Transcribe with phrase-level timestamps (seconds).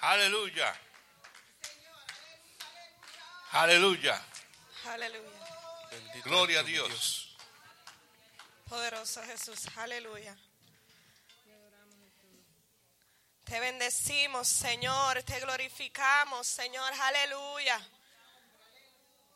[0.00, 0.74] Aleluya.
[3.52, 4.24] Aleluya.
[4.86, 5.30] Aleluya.
[5.90, 7.36] Bendito Gloria a mi Dios.
[8.68, 9.66] Poderoso Jesús.
[9.76, 10.36] Aleluya.
[13.44, 15.22] Te bendecimos, Señor.
[15.22, 16.92] Te glorificamos, Señor.
[16.92, 17.80] Aleluya.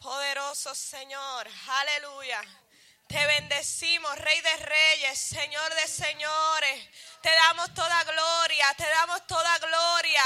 [0.01, 1.49] Poderoso Señor.
[1.69, 2.62] Aleluya.
[3.13, 6.89] Te bendecimos, Rey de Reyes, Señor de Señores.
[7.21, 10.23] Te damos toda gloria, te damos toda gloria.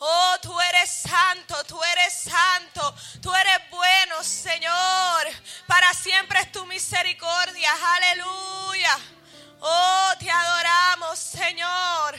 [0.00, 5.28] Oh, tú eres santo, tú eres santo, tú eres bueno, Señor.
[5.68, 7.70] Para siempre es tu misericordia.
[7.94, 8.98] Aleluya.
[9.60, 12.16] Oh, te adoramos, Señor.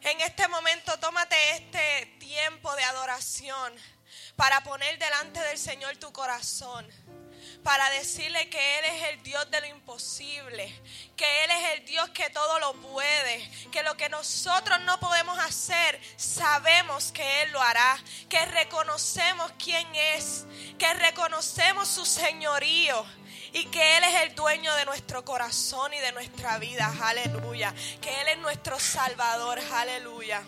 [0.00, 3.74] En este momento tómate este tiempo de adoración
[4.36, 6.90] para poner delante del Señor tu corazón
[7.64, 10.72] para decirle que Él es el Dios de lo imposible,
[11.16, 15.38] que Él es el Dios que todo lo puede, que lo que nosotros no podemos
[15.38, 20.44] hacer, sabemos que Él lo hará, que reconocemos quién es,
[20.78, 23.04] que reconocemos su señorío.
[23.54, 27.72] Y que Él es el dueño de nuestro corazón y de nuestra vida, aleluya.
[28.00, 30.42] Que Él es nuestro Salvador, aleluya.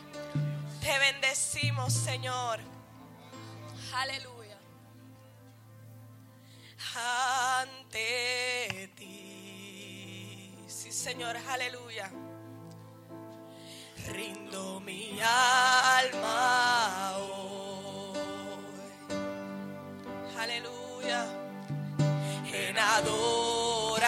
[0.81, 2.59] Te bendecimos, Señor.
[3.95, 4.36] Aleluya
[6.95, 10.55] ante ti.
[10.67, 12.11] Sí, Señor, aleluya.
[14.09, 18.19] Rindo mi alma hoy.
[20.39, 21.27] Aleluya.
[22.53, 24.07] En adoración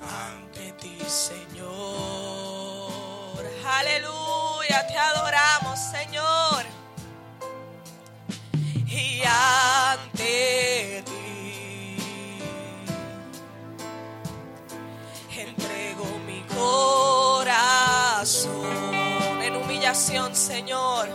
[0.00, 1.72] ante ti, Señor.
[3.66, 6.71] Aleluya, te adoramos, Señor
[8.94, 12.38] y ante ti.
[15.36, 17.72] Entrego mi corazón
[19.42, 21.08] en humillación, Señor,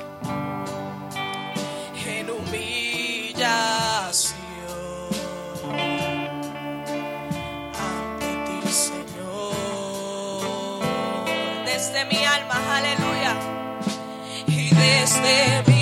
[2.05, 2.67] en humillación
[7.89, 9.63] ante ti, Señor,
[11.65, 13.33] desde mi alma, aleluya,
[14.47, 15.76] y desde mi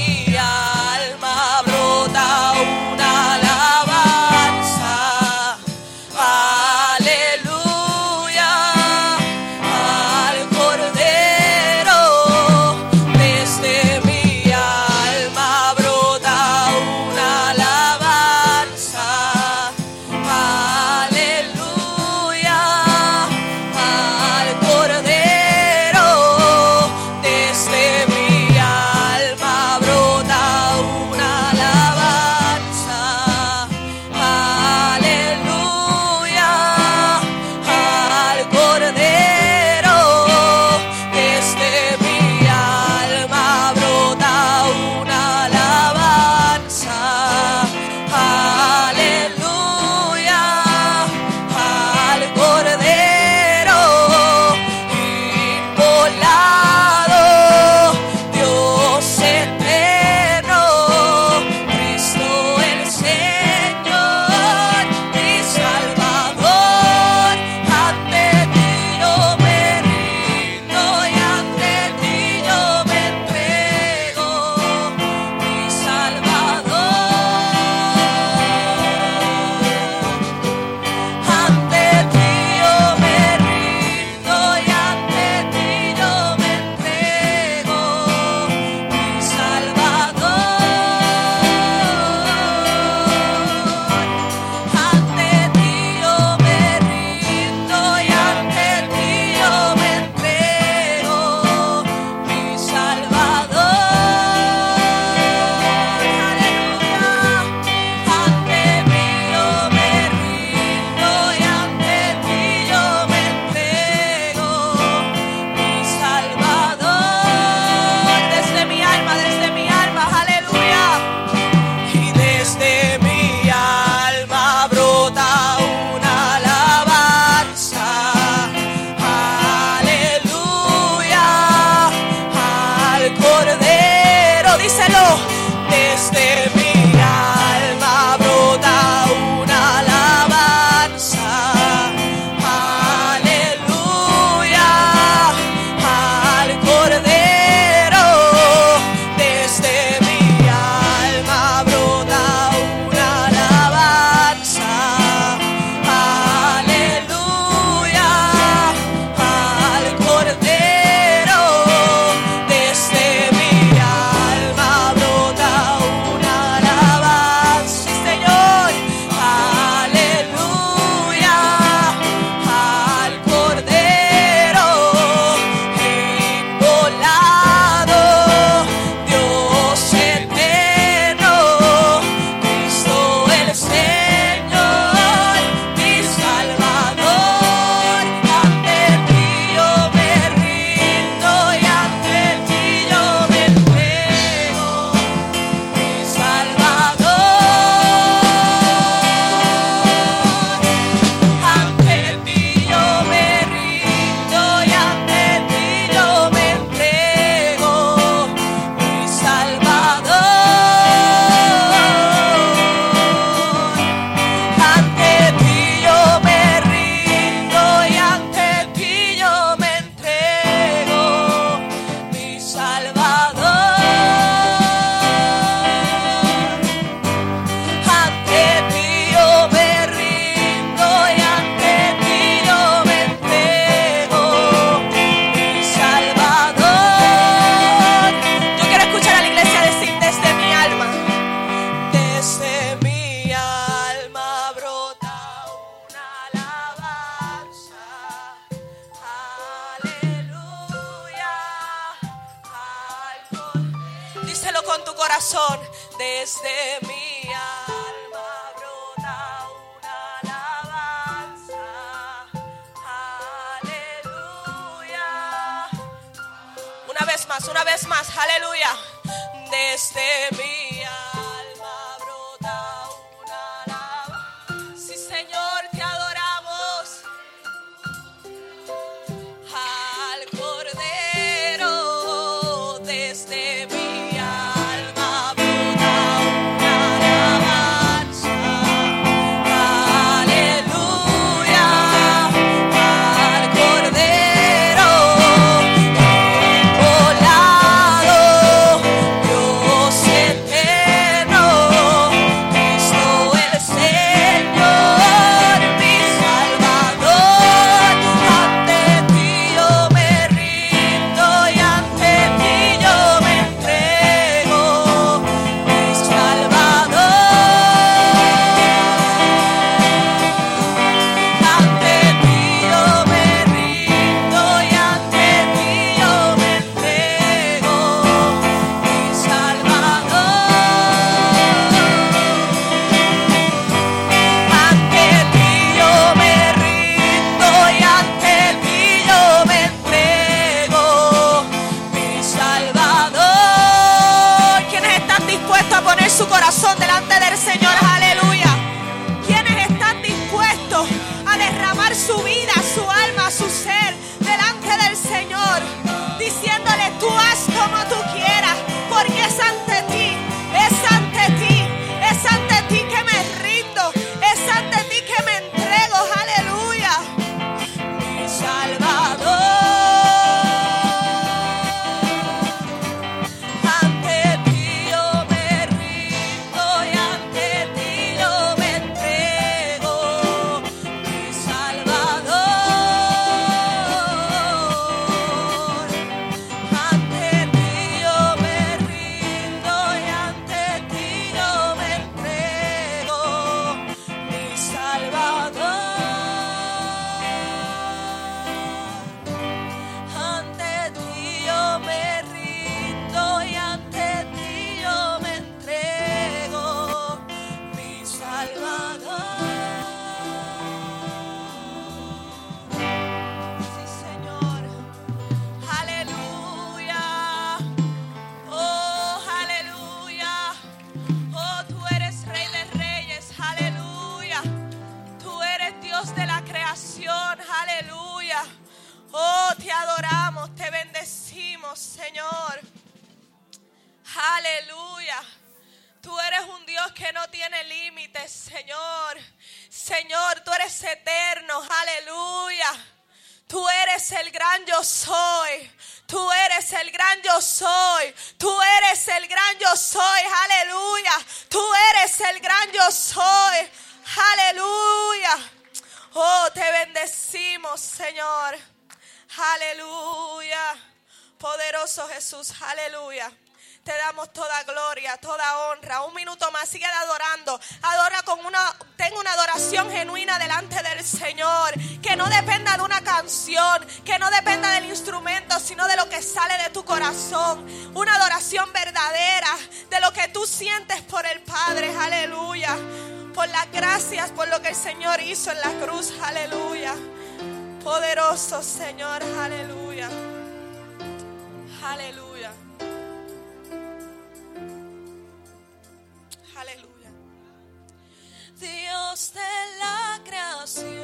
[499.15, 499.39] Dios de
[499.79, 500.94] la creación.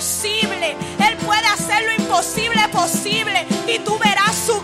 [0.00, 4.60] Él puede hacer lo imposible posible y tú verás su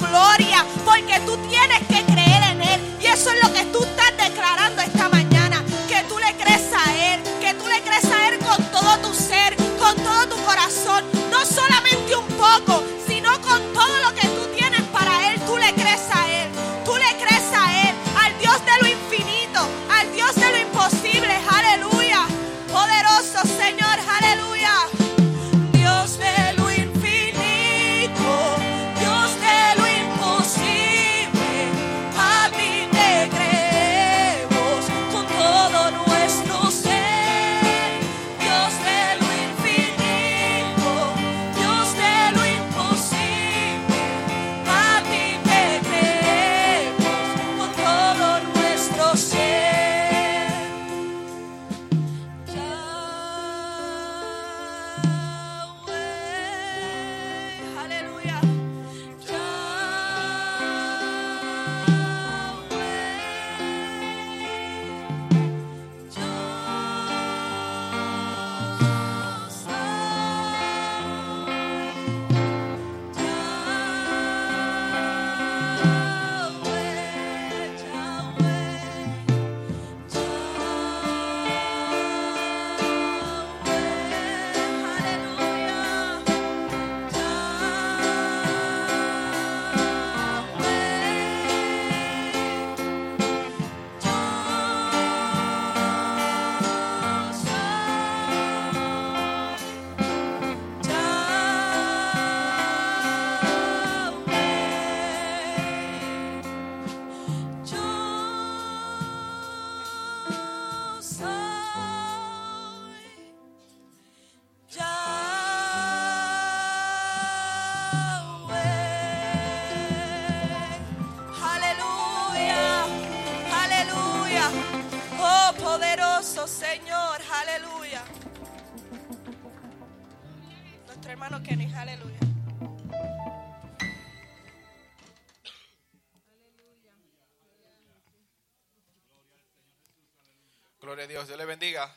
[141.24, 141.28] Dios.
[141.28, 141.96] Dios le bendiga.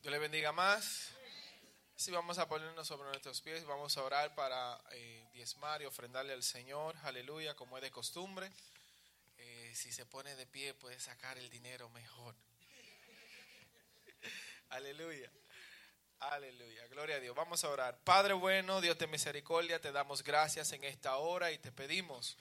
[0.00, 1.10] Dios le bendiga más.
[1.96, 3.64] Sí, vamos a ponernos sobre nuestros pies.
[3.64, 6.94] Vamos a orar para eh, diezmar y ofrendarle al Señor.
[7.02, 8.48] Aleluya, como es de costumbre.
[9.38, 12.36] Eh, si se pone de pie, puede sacar el dinero mejor.
[14.68, 15.28] Aleluya.
[16.20, 16.86] Aleluya.
[16.86, 17.34] Gloria a Dios.
[17.34, 17.98] Vamos a orar.
[18.04, 22.36] Padre bueno, Dios de misericordia, te damos gracias en esta hora y te pedimos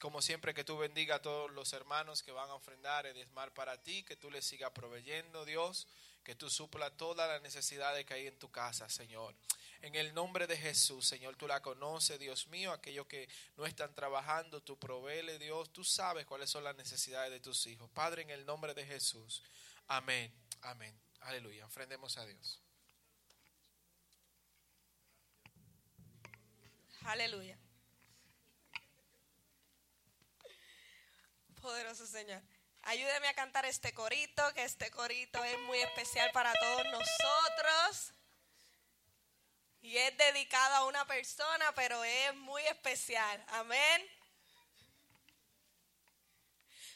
[0.00, 3.52] como siempre, que tú bendiga a todos los hermanos que van a ofrendar y diezmar
[3.52, 5.86] para ti, que tú les sigas proveyendo, Dios,
[6.24, 9.34] que tú supla todas las necesidades que hay en tu casa, Señor.
[9.82, 13.94] En el nombre de Jesús, Señor, tú la conoces, Dios mío, aquellos que no están
[13.94, 17.90] trabajando, tú proveele, Dios, tú sabes cuáles son las necesidades de tus hijos.
[17.90, 19.42] Padre, en el nombre de Jesús.
[19.86, 20.32] Amén,
[20.62, 20.98] amén.
[21.20, 21.66] Aleluya.
[21.66, 22.58] Ofrendemos a Dios.
[27.02, 27.58] Aleluya.
[31.60, 32.42] Poderoso Señor.
[32.82, 38.14] Ayúdeme a cantar este corito, que este corito es muy especial para todos nosotros.
[39.82, 43.44] Y es dedicado a una persona, pero es muy especial.
[43.48, 44.02] Amén.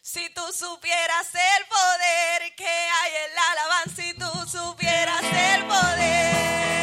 [0.00, 6.74] Si tú supieras el poder que hay en la alabanza, si tú supieras el poder,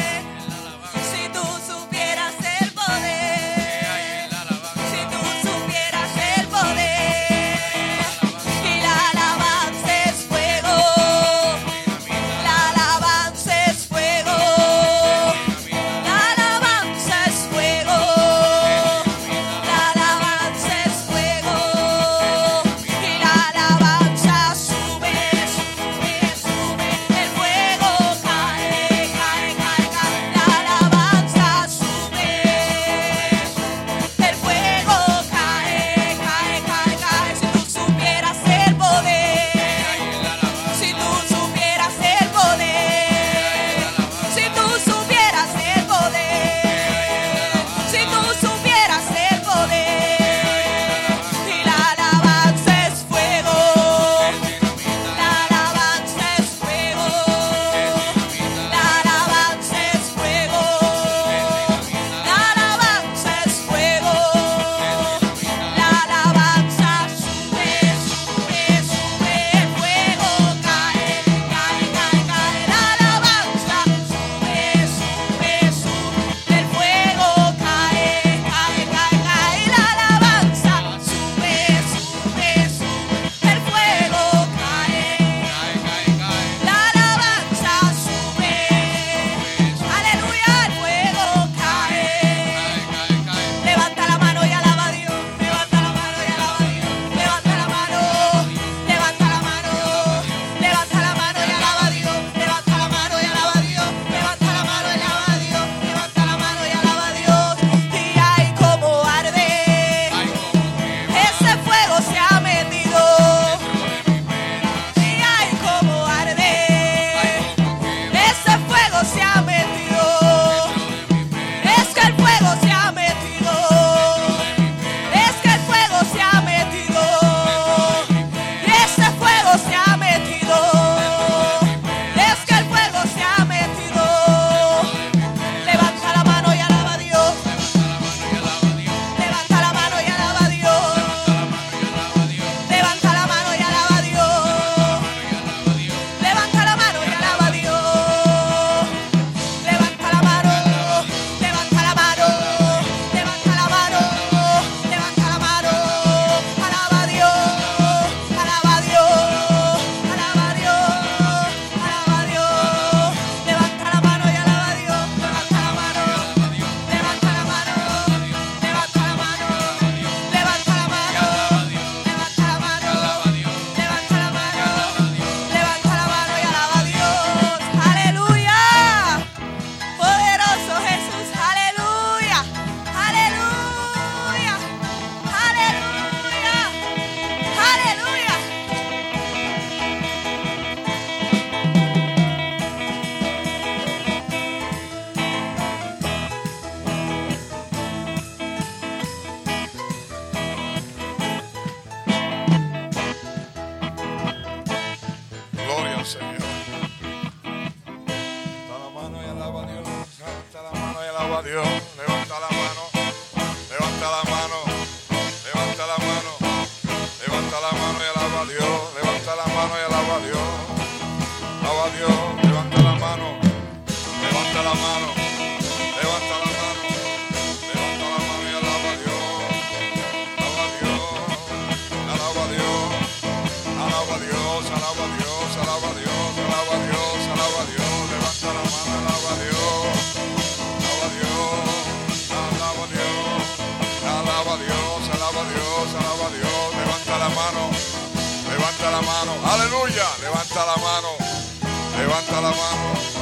[251.96, 253.21] levanta la mano,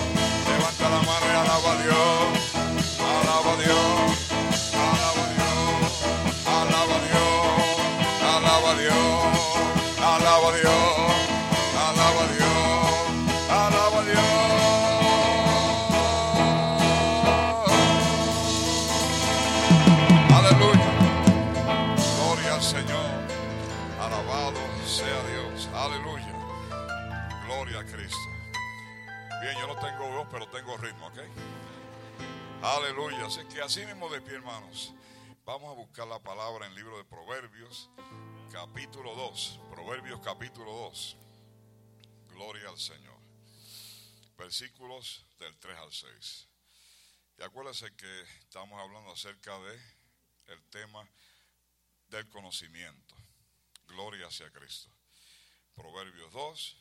[29.81, 31.19] tengo voz, pero tengo ritmo, ¿ok?
[32.63, 33.27] Aleluya.
[33.27, 34.93] Así que así mismo de pie, hermanos.
[35.45, 37.89] Vamos a buscar la palabra en el libro de Proverbios,
[38.53, 39.61] capítulo 2.
[39.71, 41.17] Proverbios, capítulo 2.
[42.29, 43.19] Gloria al Señor.
[44.37, 46.49] Versículos del 3 al 6.
[47.39, 49.81] Y acuérdense que estamos hablando acerca de
[50.49, 51.09] el tema
[52.09, 53.15] del conocimiento.
[53.87, 54.91] Gloria hacia Cristo.
[55.75, 56.80] Proverbios 2,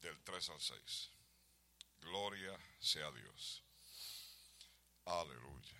[0.00, 1.10] del 3 al 6.
[2.00, 3.62] Gloria sea Dios.
[5.04, 5.76] Aleluya.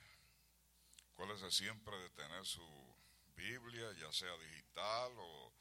[1.12, 2.96] Acuérdese siempre de tener su
[3.34, 5.52] Biblia, ya sea digital o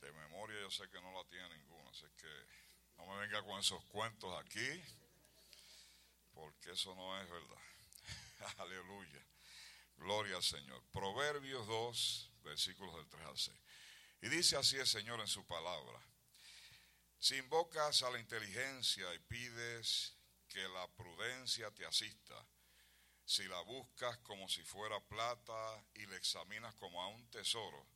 [0.00, 2.46] de memoria, yo sé que no la tiene ninguna, así que
[2.96, 4.82] no me venga con esos cuentos aquí,
[6.32, 7.62] porque eso no es verdad.
[8.58, 9.26] Aleluya.
[9.96, 10.82] Gloria al Señor.
[10.92, 13.58] Proverbios 2, versículos del 3 al 6.
[14.22, 16.00] Y dice así el Señor en su palabra.
[17.20, 20.14] Si invocas a la inteligencia y pides
[20.48, 22.46] que la prudencia te asista,
[23.26, 27.86] si la buscas como si fuera plata y la examinas como a un tesoro,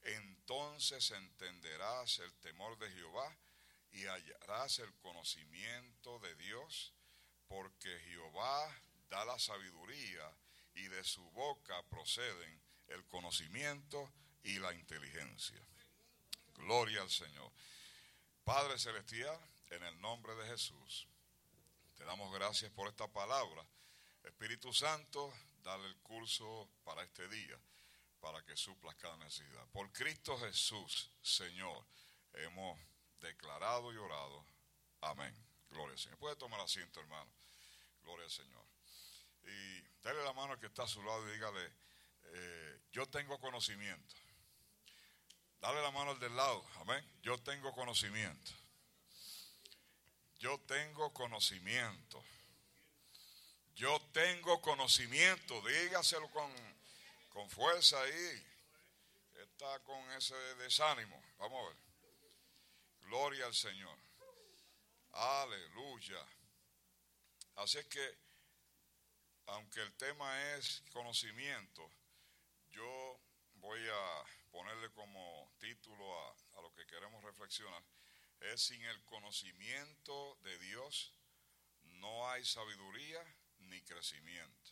[0.00, 3.36] entonces entenderás el temor de Jehová
[3.92, 6.94] y hallarás el conocimiento de Dios,
[7.46, 10.34] porque Jehová da la sabiduría
[10.74, 14.10] y de su boca proceden el conocimiento
[14.42, 15.60] y la inteligencia.
[16.54, 17.52] Gloria al Señor.
[18.44, 19.38] Padre Celestial,
[19.70, 21.08] en el nombre de Jesús,
[21.96, 23.64] te damos gracias por esta palabra.
[24.22, 27.58] Espíritu Santo, dale el curso para este día,
[28.20, 29.66] para que suplas cada necesidad.
[29.68, 31.86] Por Cristo Jesús, Señor,
[32.34, 32.78] hemos
[33.22, 34.44] declarado y orado.
[35.00, 35.34] Amén.
[35.70, 36.18] Gloria al Señor.
[36.18, 37.30] Puede tomar asiento, hermano.
[38.02, 38.64] Gloria al Señor.
[39.42, 41.72] Y dale la mano al que está a su lado y dígale,
[42.24, 44.14] eh, yo tengo conocimiento.
[45.64, 46.62] Dale la mano al del lado.
[46.80, 47.02] Amén.
[47.22, 48.52] Yo tengo conocimiento.
[50.38, 52.22] Yo tengo conocimiento.
[53.74, 55.62] Yo tengo conocimiento.
[55.62, 56.52] Dígaselo con,
[57.30, 58.46] con fuerza ahí.
[59.36, 61.18] Está con ese desánimo.
[61.38, 61.82] Vamos a ver.
[63.08, 63.98] Gloria al Señor.
[65.12, 66.28] Aleluya.
[67.54, 68.18] Así es que,
[69.46, 71.90] aunque el tema es conocimiento,
[72.70, 73.23] yo
[73.64, 77.82] voy a ponerle como título a, a, lo que queremos reflexionar,
[78.40, 81.14] es sin el conocimiento de Dios
[81.84, 83.24] no hay sabiduría
[83.56, 84.70] ni crecimiento.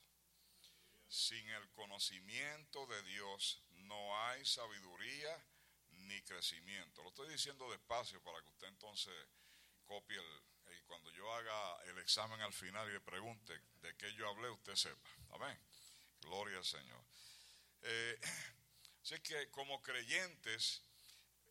[1.08, 5.42] Sin el conocimiento de Dios no hay sabiduría
[5.88, 7.02] ni crecimiento.
[7.02, 9.14] Lo estoy diciendo despacio para que usted entonces
[9.86, 14.12] copie el, y cuando yo haga el examen al final y le pregunte de qué
[14.14, 15.08] yo hablé, usted sepa.
[15.30, 15.58] Amén.
[16.20, 17.02] Gloria al Señor.
[17.80, 18.20] Eh,
[19.02, 20.82] Así que como creyentes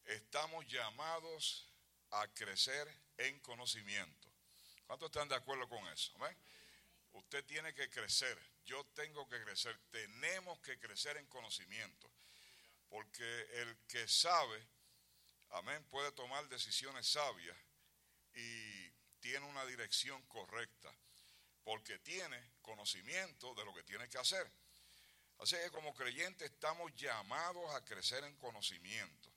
[0.05, 1.67] estamos llamados
[2.11, 2.87] a crecer
[3.17, 4.29] en conocimiento.
[4.87, 6.13] ¿Cuántos están de acuerdo con eso?
[7.13, 12.09] Usted tiene que crecer, yo tengo que crecer, tenemos que crecer en conocimiento.
[12.89, 14.67] Porque el que sabe,
[15.51, 17.57] amén, puede tomar decisiones sabias
[18.33, 20.93] y tiene una dirección correcta.
[21.63, 24.49] Porque tiene conocimiento de lo que tiene que hacer.
[25.41, 29.29] Así que como creyentes estamos llamados a crecer en conocimiento.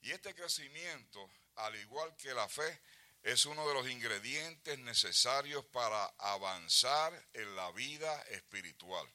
[0.00, 2.80] Y este crecimiento, al igual que la fe,
[3.22, 9.06] es uno de los ingredientes necesarios para avanzar en la vida espiritual.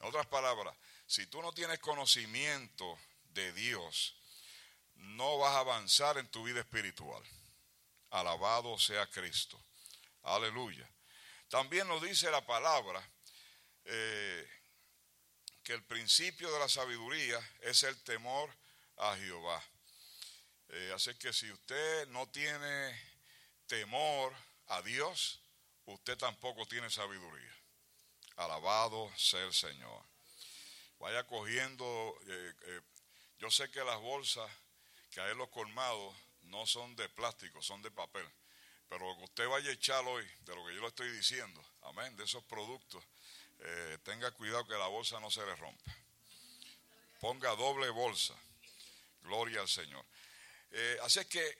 [0.00, 0.76] En otras palabras,
[1.06, 2.98] si tú no tienes conocimiento
[3.30, 4.14] de Dios,
[4.94, 7.22] no vas a avanzar en tu vida espiritual.
[8.10, 9.60] Alabado sea Cristo.
[10.22, 10.88] Aleluya.
[11.48, 13.08] También nos dice la palabra
[13.84, 14.48] eh,
[15.68, 18.50] que el principio de la sabiduría es el temor
[18.96, 19.62] a Jehová.
[20.70, 22.98] Eh, así que si usted no tiene
[23.66, 24.34] temor
[24.68, 25.42] a Dios,
[25.84, 27.54] usted tampoco tiene sabiduría.
[28.36, 30.06] Alabado sea el Señor.
[31.00, 32.80] Vaya cogiendo, eh, eh,
[33.38, 34.50] yo sé que las bolsas
[35.10, 38.26] que hay en los colmados no son de plástico, son de papel.
[38.88, 41.62] Pero lo que usted vaya a echar hoy, de lo que yo le estoy diciendo,
[41.82, 43.04] amén, de esos productos,
[43.60, 45.92] eh, tenga cuidado que la bolsa no se le rompa.
[47.20, 48.34] Ponga doble bolsa.
[49.22, 50.04] Gloria al Señor.
[51.02, 51.58] así que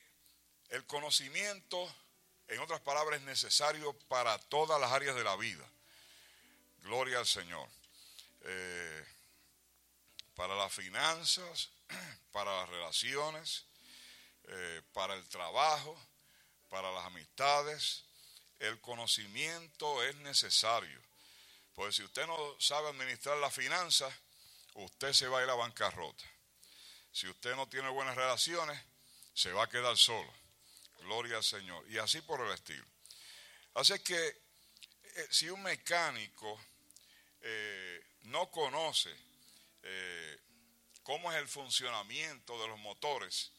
[0.70, 1.92] el conocimiento,
[2.46, 5.66] en otras palabras, es necesario para todas las áreas de la vida.
[6.82, 7.68] Gloria al Señor.
[8.42, 9.04] Eh,
[10.34, 11.70] para las finanzas,
[12.32, 13.64] para las relaciones,
[14.44, 15.98] eh, para el trabajo,
[16.68, 18.04] para las amistades.
[18.58, 21.00] El conocimiento es necesario.
[21.78, 24.12] Pues si usted no sabe administrar las finanzas,
[24.74, 26.24] usted se va a ir a bancarrota.
[27.12, 28.76] Si usted no tiene buenas relaciones,
[29.32, 30.28] se va a quedar solo.
[31.02, 31.88] Gloria al Señor.
[31.88, 32.84] Y así por el estilo.
[33.74, 36.60] Así que eh, si un mecánico
[37.42, 39.14] eh, no conoce
[39.84, 40.40] eh,
[41.04, 43.52] cómo es el funcionamiento de los motores,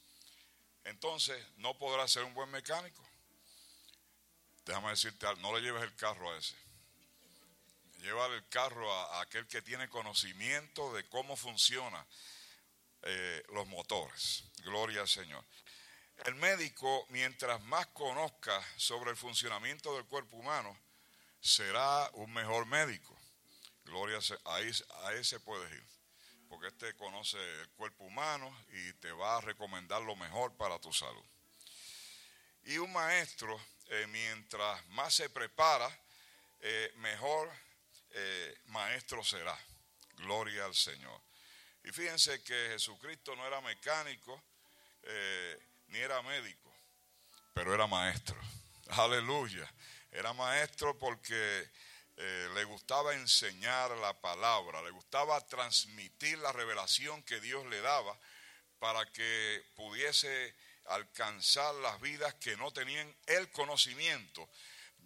[0.84, 3.01] entonces no podrá ser un buen mecánico.
[4.65, 6.68] Déjame decirte, no le lleves el carro a ese.
[7.99, 12.05] Llévale el carro a, aquel que tiene conocimiento de cómo funcionan
[13.01, 14.43] eh, los motores.
[14.63, 15.43] Gloria al Señor.
[16.25, 20.77] El médico, mientras más conozca sobre el funcionamiento del cuerpo humano,
[21.41, 23.17] será un mejor médico.
[23.83, 25.83] Gloria a, a ese puedes ir,
[26.47, 30.93] porque este conoce el cuerpo humano y te va a recomendar lo mejor para tu
[30.93, 31.25] salud.
[32.63, 35.89] Y un maestro, eh, mientras más se prepara,
[36.59, 37.49] eh, mejor
[38.12, 39.58] eh, maestro será.
[40.17, 41.22] Gloria al Señor.
[41.84, 44.43] Y fíjense que Jesucristo no era mecánico
[45.88, 46.72] ni era médico,
[47.54, 48.39] pero era maestro.
[48.89, 49.67] Aleluya.
[50.12, 51.69] Era maestro porque
[52.17, 58.17] eh, le gustaba enseñar la palabra, le gustaba transmitir la revelación que Dios le daba
[58.80, 64.50] para que pudiese alcanzar las vidas que no tenían el conocimiento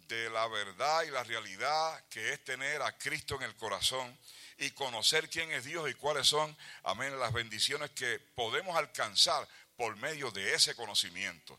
[0.08, 4.16] de la verdad y la realidad que es tener a Cristo en el corazón
[4.58, 9.96] y conocer quién es Dios y cuáles son, amén, las bendiciones que podemos alcanzar por
[9.96, 11.58] medio de ese conocimiento.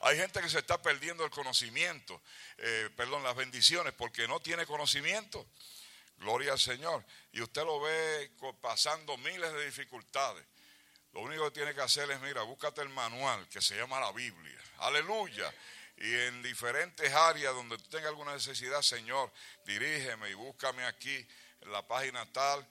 [0.00, 2.20] Hay gente que se está perdiendo el conocimiento,
[2.58, 5.46] eh, perdón, las bendiciones, porque no tiene conocimiento.
[6.18, 7.04] Gloria al Señor.
[7.32, 8.30] Y usted lo ve
[8.60, 10.44] pasando miles de dificultades.
[11.12, 14.12] Lo único que tiene que hacer es, mira, búscate el manual que se llama la
[14.12, 14.60] Biblia.
[14.78, 15.52] Aleluya.
[15.96, 19.32] Y en diferentes áreas donde tú tengas alguna necesidad, Señor,
[19.64, 21.14] dirígeme y búscame aquí
[21.60, 22.66] en la página tal.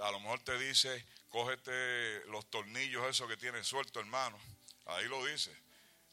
[0.00, 4.38] A lo mejor te dice, cógete los tornillos esos que tienes suelto, hermano.
[4.86, 5.50] Ahí lo dice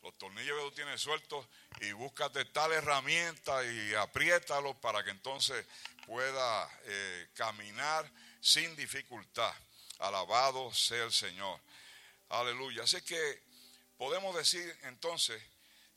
[0.05, 1.47] los tornillos que tú tienes sueltos
[1.81, 5.65] y búscate tal herramienta y apriétalo para que entonces
[6.05, 8.07] pueda eh, caminar
[8.39, 9.51] sin dificultad.
[9.97, 11.59] Alabado sea el Señor.
[12.29, 12.83] Aleluya.
[12.83, 13.41] Así que
[13.97, 15.41] podemos decir entonces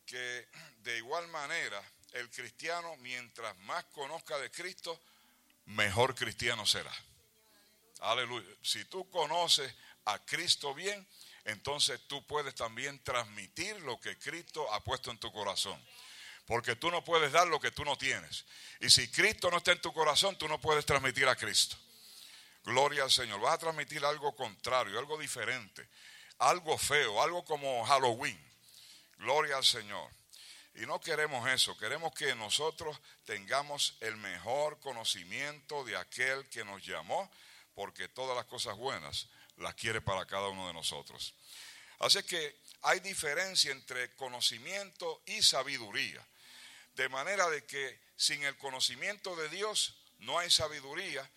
[0.09, 0.49] que
[0.79, 1.81] de igual manera
[2.13, 5.01] el cristiano, mientras más conozca de Cristo,
[5.67, 6.93] mejor cristiano será.
[8.01, 8.49] Aleluya.
[8.63, 9.73] Si tú conoces
[10.07, 11.07] a Cristo bien,
[11.45, 15.79] entonces tú puedes también transmitir lo que Cristo ha puesto en tu corazón.
[16.47, 18.47] Porque tú no puedes dar lo que tú no tienes.
[18.81, 21.77] Y si Cristo no está en tu corazón, tú no puedes transmitir a Cristo.
[22.65, 23.41] Gloria al Señor.
[23.41, 25.87] Vas a transmitir algo contrario, algo diferente,
[26.39, 28.48] algo feo, algo como Halloween.
[29.19, 30.11] Gloria al Señor.
[30.75, 36.85] Y no queremos eso, queremos que nosotros tengamos el mejor conocimiento de aquel que nos
[36.87, 37.31] llamó,
[37.75, 41.35] porque todas las cosas buenas las quiere para cada uno de nosotros.
[41.99, 46.25] Así que hay diferencia entre conocimiento y sabiduría.
[46.95, 51.29] De manera de que sin el conocimiento de Dios no hay sabiduría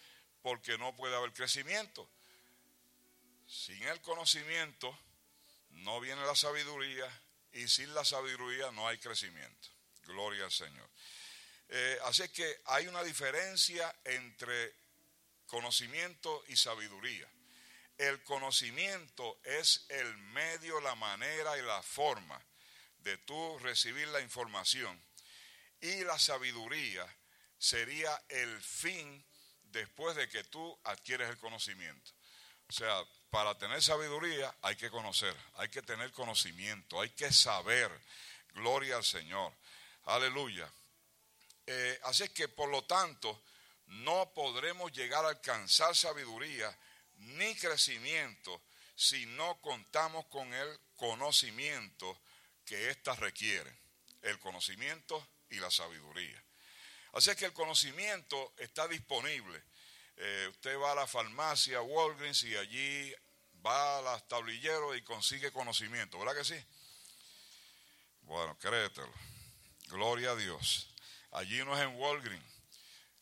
[0.43, 2.07] porque no puede haber crecimiento.
[3.47, 4.95] Sin el conocimiento
[5.69, 7.20] no viene la sabiduría
[7.53, 9.69] y sin la sabiduría no hay crecimiento.
[10.03, 10.89] Gloria al Señor.
[11.69, 14.73] Eh, así que hay una diferencia entre
[15.47, 17.27] conocimiento y sabiduría.
[17.97, 22.43] El conocimiento es el medio, la manera y la forma
[22.99, 25.01] de tú recibir la información.
[25.79, 27.05] Y la sabiduría
[27.57, 29.23] sería el fin
[29.63, 32.11] después de que tú adquieres el conocimiento.
[32.69, 37.89] O sea, para tener sabiduría hay que conocer, hay que tener conocimiento, hay que saber.
[38.53, 39.53] Gloria al Señor.
[40.03, 40.71] Aleluya.
[41.65, 43.41] Eh, así es que, por lo tanto,
[43.87, 46.77] no podremos llegar a alcanzar sabiduría
[47.15, 48.61] ni crecimiento
[48.95, 52.19] si no contamos con el conocimiento
[52.65, 53.73] que ésta requiere,
[54.21, 56.43] el conocimiento y la sabiduría.
[57.13, 59.63] Así es que el conocimiento está disponible.
[60.17, 63.15] Eh, usted va a la farmacia Walgreens y allí
[63.65, 66.65] va a las tablilleros y consigue conocimiento, ¿verdad que sí?
[68.23, 69.13] Bueno, créetelo.
[69.87, 70.87] Gloria a Dios.
[71.31, 72.43] Allí no es en Walgreens,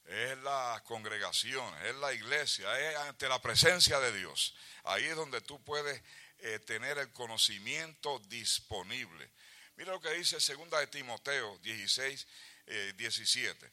[0.06, 4.56] es la congregación, es la iglesia, es ante la presencia de Dios.
[4.84, 6.02] Ahí es donde tú puedes
[6.40, 9.30] eh, tener el conocimiento disponible.
[9.76, 12.28] Mira lo que dice segunda de Timoteo 16,
[12.96, 13.66] 17.
[13.66, 13.72] Eh,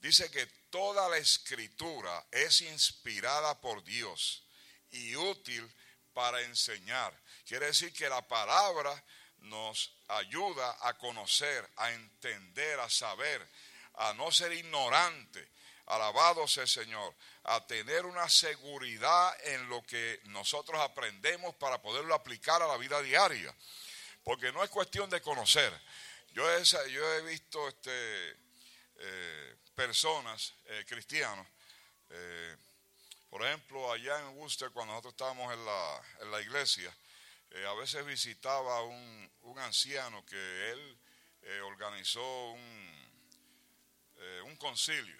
[0.00, 4.44] dice que toda la escritura es inspirada por Dios
[4.90, 5.72] y útil
[6.18, 7.16] para enseñar.
[7.46, 9.04] Quiere decir que la palabra
[9.42, 13.48] nos ayuda a conocer, a entender, a saber,
[13.94, 15.48] a no ser ignorante.
[15.86, 17.14] Alabado sea el Señor,
[17.44, 23.00] a tener una seguridad en lo que nosotros aprendemos para poderlo aplicar a la vida
[23.00, 23.54] diaria.
[24.24, 25.72] Porque no es cuestión de conocer.
[26.32, 28.36] Yo he, visto este,
[28.96, 31.46] eh, personas, eh, cristianos,
[32.10, 32.56] eh,
[33.30, 36.94] por ejemplo, allá en Worcester, cuando nosotros estábamos en la, en la iglesia,
[37.66, 40.98] a veces visitaba un, un anciano que él
[41.64, 43.12] organizó un,
[44.44, 45.16] un concilio.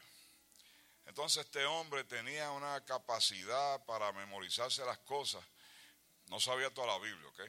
[1.07, 5.43] Entonces este hombre tenía una capacidad para memorizarse las cosas.
[6.27, 7.41] No sabía toda la Biblia, ¿ok?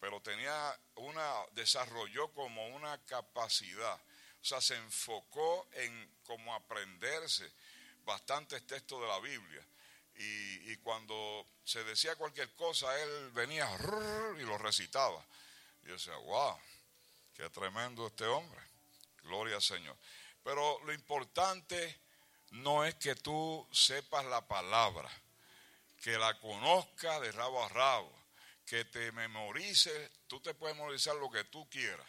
[0.00, 4.00] Pero tenía una, desarrolló como una capacidad
[4.40, 7.50] o sea, se enfocó en cómo aprenderse
[8.08, 9.62] bastantes textos de la Biblia.
[10.16, 13.68] Y, cuando se decía cualquier cosa, él venía
[14.38, 15.24] y lo recitaba.
[15.82, 16.58] Yo decía, wow,
[17.34, 18.60] qué tremendo este hombre.
[19.22, 19.96] Gloria al Señor.
[20.42, 22.00] Pero lo importante
[22.50, 25.10] no es que tú sepas la palabra,
[26.02, 28.12] que la conozcas de rabo a rabo,
[28.64, 32.06] que te memorices, tú te puedes memorizar lo que tú quieras,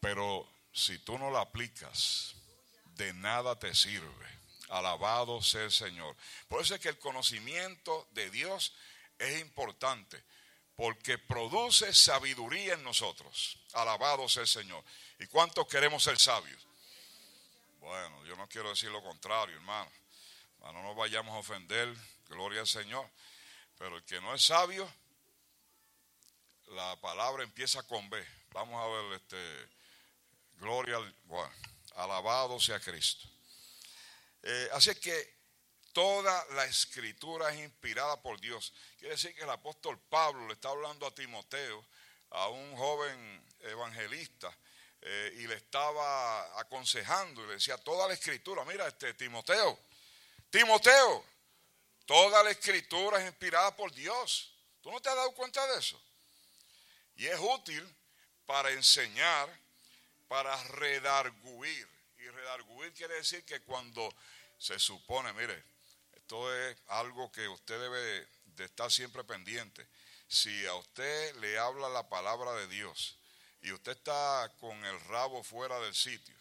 [0.00, 2.34] pero si tú no la aplicas,
[2.96, 4.43] de nada te sirve.
[4.68, 6.16] Alabado sea el Señor.
[6.48, 8.72] Por eso es que el conocimiento de Dios
[9.18, 10.22] es importante,
[10.76, 13.58] porque produce sabiduría en nosotros.
[13.74, 14.82] Alabado sea el Señor.
[15.18, 16.66] ¿Y cuántos queremos ser sabios?
[17.78, 19.90] Bueno, yo no quiero decir lo contrario, hermano.
[20.60, 21.94] No nos vayamos a ofender,
[22.28, 23.08] gloria al Señor.
[23.78, 24.90] Pero el que no es sabio,
[26.68, 28.26] la palabra empieza con B.
[28.52, 29.68] Vamos a ver este
[30.58, 31.14] Gloria al.
[31.24, 31.52] Bueno,
[31.96, 33.28] alabado sea Cristo.
[34.46, 35.34] Eh, así que
[35.94, 38.74] toda la escritura es inspirada por Dios.
[38.98, 41.82] Quiere decir que el apóstol Pablo le está hablando a Timoteo,
[42.28, 44.54] a un joven evangelista,
[45.00, 49.78] eh, y le estaba aconsejando y le decía, toda la escritura, mira, este Timoteo,
[50.50, 51.24] Timoteo,
[52.04, 54.52] toda la escritura es inspirada por Dios.
[54.82, 55.98] ¿Tú no te has dado cuenta de eso?
[57.16, 57.82] Y es útil
[58.44, 59.48] para enseñar,
[60.28, 61.93] para redarguir.
[62.44, 64.14] Redarguir quiere decir que cuando
[64.58, 65.64] se supone, mire,
[66.12, 69.88] esto es algo que usted debe de estar siempre pendiente.
[70.28, 73.18] Si a usted le habla la palabra de Dios
[73.62, 76.36] y usted está con el rabo fuera del sitio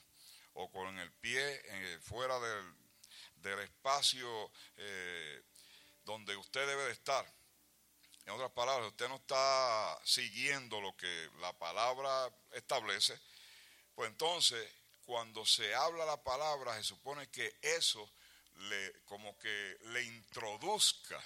[0.55, 2.75] o con el pie eh, fuera del,
[3.35, 5.41] del espacio eh,
[6.03, 7.25] donde usted debe de estar,
[8.25, 13.17] en otras palabras, usted no está siguiendo lo que la palabra establece,
[13.95, 14.69] pues entonces,
[15.05, 18.09] cuando se habla la palabra, se supone que eso
[18.69, 21.21] le, como que le introduzca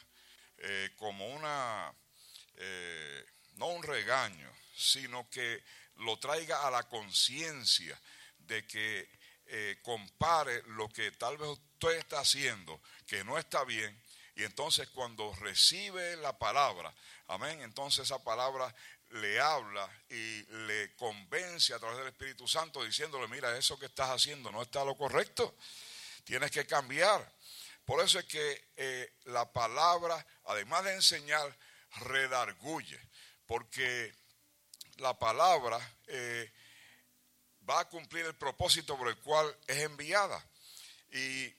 [0.57, 1.93] eh, como una,
[2.55, 3.25] eh,
[3.55, 5.63] no un regaño, sino que
[5.97, 7.99] lo traiga a la conciencia
[8.39, 9.09] de que
[9.47, 14.01] eh, compare lo que tal vez usted está haciendo, que no está bien,
[14.35, 16.93] y entonces cuando recibe la palabra,
[17.27, 18.73] amén, entonces esa palabra
[19.11, 24.09] le habla y le convence a través del Espíritu Santo diciéndole, mira, eso que estás
[24.09, 25.55] haciendo no está lo correcto,
[26.23, 27.31] tienes que cambiar.
[27.85, 31.57] Por eso es que eh, la palabra, además de enseñar,
[32.01, 32.99] redarguye,
[33.45, 34.13] porque
[34.97, 36.51] la palabra eh,
[37.67, 40.43] va a cumplir el propósito por el cual es enviada.
[41.11, 41.53] Y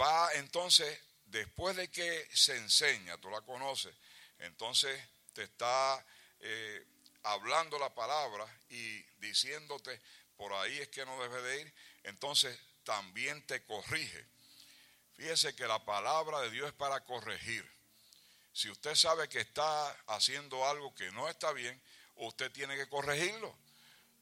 [0.00, 3.94] va entonces, después de que se enseña, tú la conoces,
[4.38, 4.98] entonces
[5.34, 6.04] te está
[6.40, 6.86] eh,
[7.22, 10.00] hablando la palabra y diciéndote
[10.36, 11.74] por ahí es que no debe de ir,
[12.04, 14.26] entonces también te corrige.
[15.16, 17.68] Fíjese que la palabra de Dios es para corregir.
[18.52, 21.80] Si usted sabe que está haciendo algo que no está bien,
[22.16, 23.56] usted tiene que corregirlo.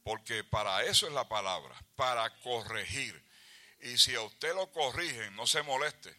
[0.02, 3.22] Porque para eso es la palabra, para corregir.
[3.80, 6.16] Y si a usted lo corrigen, no se moleste.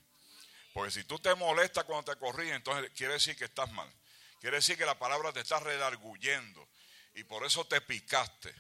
[0.74, 3.92] Porque si tú te molestas cuando te corrigen, entonces quiere decir que estás mal.
[4.48, 6.70] Quiere decir que la palabra te está redarguyendo.
[7.16, 8.56] Y por eso te picaste.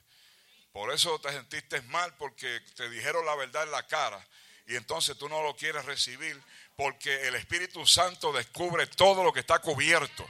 [0.73, 4.21] Por eso te sentiste mal porque te dijeron la verdad en la cara.
[4.65, 6.43] Y entonces tú no lo quieres recibir
[6.75, 10.27] porque el Espíritu Santo descubre todo lo que está cubierto.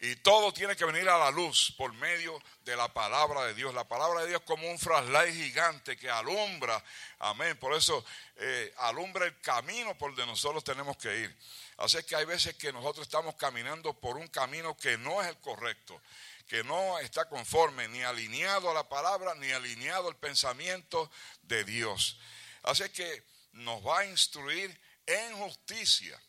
[0.00, 3.74] Y todo tiene que venir a la luz por medio de la palabra de Dios.
[3.74, 6.82] La palabra de Dios es como un fraslay gigante que alumbra.
[7.18, 7.58] Amén.
[7.58, 8.02] Por eso
[8.36, 11.36] eh, alumbra el camino por donde nosotros tenemos que ir.
[11.80, 15.38] Así que hay veces que nosotros estamos caminando por un camino que no es el
[15.38, 15.98] correcto,
[16.46, 21.10] que no está conforme ni alineado a la palabra, ni alineado al pensamiento
[21.40, 22.18] de Dios.
[22.64, 26.20] Así que nos va a instruir en justicia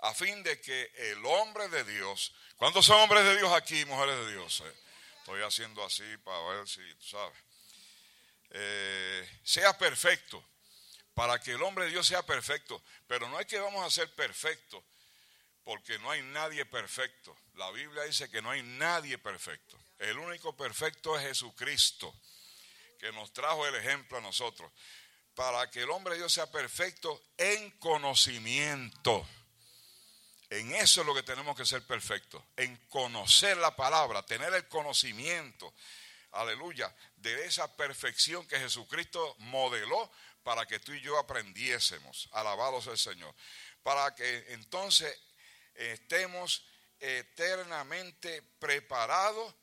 [0.00, 4.26] a fin de que el hombre de Dios, ¿cuántos son hombres de Dios aquí, mujeres
[4.26, 4.60] de Dios?
[4.60, 4.74] Eh,
[5.20, 7.38] estoy haciendo así para ver si, tú sabes,
[8.50, 10.44] eh, sea perfecto,
[11.14, 14.12] para que el hombre de Dios sea perfecto, pero no es que vamos a ser
[14.14, 14.82] perfectos,
[15.62, 17.36] porque no hay nadie perfecto.
[17.54, 19.78] La Biblia dice que no hay nadie perfecto.
[19.98, 22.14] El único perfecto es Jesucristo,
[22.98, 24.70] que nos trajo el ejemplo a nosotros,
[25.34, 29.26] para que el hombre de Dios sea perfecto en conocimiento.
[30.50, 34.68] En eso es lo que tenemos que ser perfectos, en conocer la palabra, tener el
[34.68, 35.72] conocimiento,
[36.32, 40.10] aleluya, de esa perfección que Jesucristo modeló
[40.44, 42.28] para que tú y yo aprendiésemos.
[42.32, 43.34] Alabados el Señor.
[43.82, 45.18] Para que entonces
[45.74, 46.64] estemos
[47.00, 49.54] eternamente preparados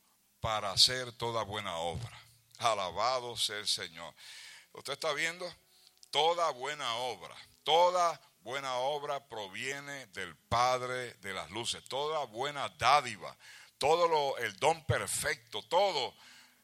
[0.42, 2.12] para hacer toda buena obra.
[2.58, 4.14] Alabado sea el Señor.
[4.74, 5.52] ¿Usted está viendo?
[6.10, 11.84] Toda buena obra, toda buena obra proviene del Padre de las luces.
[11.86, 13.36] Toda buena dádiva,
[13.78, 16.14] todo lo, el don perfecto, todo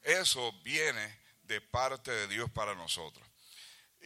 [0.04, 3.27] eso viene de parte de Dios para nosotros.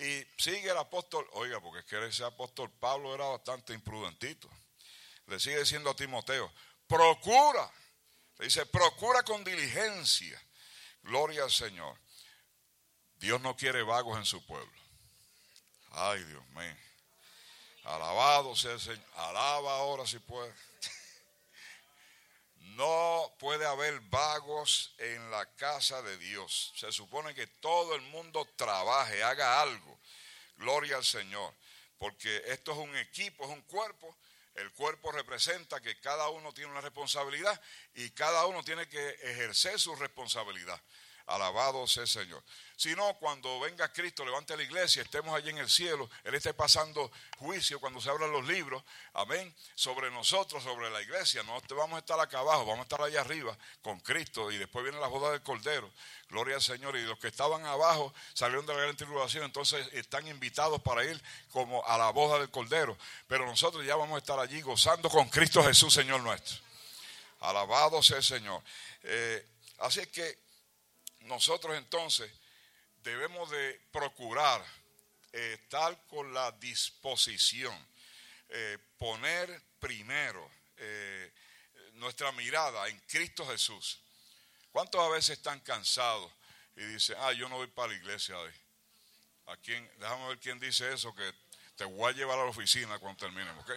[0.01, 4.49] Y sigue el apóstol, oiga, porque es que ese apóstol Pablo era bastante imprudentito.
[5.27, 6.51] Le sigue diciendo a Timoteo,
[6.87, 7.71] procura,
[8.39, 10.43] le dice, procura con diligencia.
[11.03, 11.95] Gloria al Señor.
[13.17, 14.81] Dios no quiere vagos en su pueblo.
[15.91, 16.77] Ay, Dios mío.
[17.83, 19.05] Alabado sea el Señor.
[19.17, 20.51] Alaba ahora si puede.
[22.75, 26.71] No puede haber vagos en la casa de Dios.
[26.77, 29.90] Se supone que todo el mundo trabaje, haga algo.
[30.61, 31.53] Gloria al Señor.
[31.97, 34.15] Porque esto es un equipo, es un cuerpo.
[34.55, 37.59] El cuerpo representa que cada uno tiene una responsabilidad
[37.95, 40.79] y cada uno tiene que ejercer su responsabilidad.
[41.27, 42.43] Alabado sea el Señor.
[42.81, 46.51] Si no, cuando venga Cristo, levante la iglesia, estemos allí en el cielo, Él esté
[46.51, 51.43] pasando juicio cuando se abran los libros, amén, sobre nosotros, sobre la iglesia.
[51.43, 54.83] No vamos a estar acá abajo, vamos a estar allá arriba con Cristo y después
[54.83, 55.91] viene la boda del Cordero.
[56.31, 56.95] Gloria al Señor.
[56.95, 61.21] Y los que estaban abajo salieron de la gran tribulación, entonces están invitados para ir
[61.51, 62.97] como a la boda del Cordero.
[63.27, 66.57] Pero nosotros ya vamos a estar allí gozando con Cristo Jesús, Señor nuestro.
[67.41, 68.63] Alabado sea el Señor.
[69.03, 69.45] Eh,
[69.79, 70.50] así es que
[71.21, 72.31] nosotros entonces
[73.03, 74.63] debemos de procurar
[75.33, 77.75] eh, estar con la disposición,
[78.49, 81.31] eh, poner primero eh,
[81.93, 83.99] nuestra mirada en Cristo Jesús.
[84.71, 86.31] ¿Cuántos a veces están cansados
[86.75, 88.53] y dicen, ah, yo no voy para la iglesia hoy?
[89.47, 89.89] ¿A quién?
[89.97, 91.33] Déjame ver quién dice eso, que
[91.75, 93.71] te voy a llevar a la oficina cuando terminemos, ¿ok?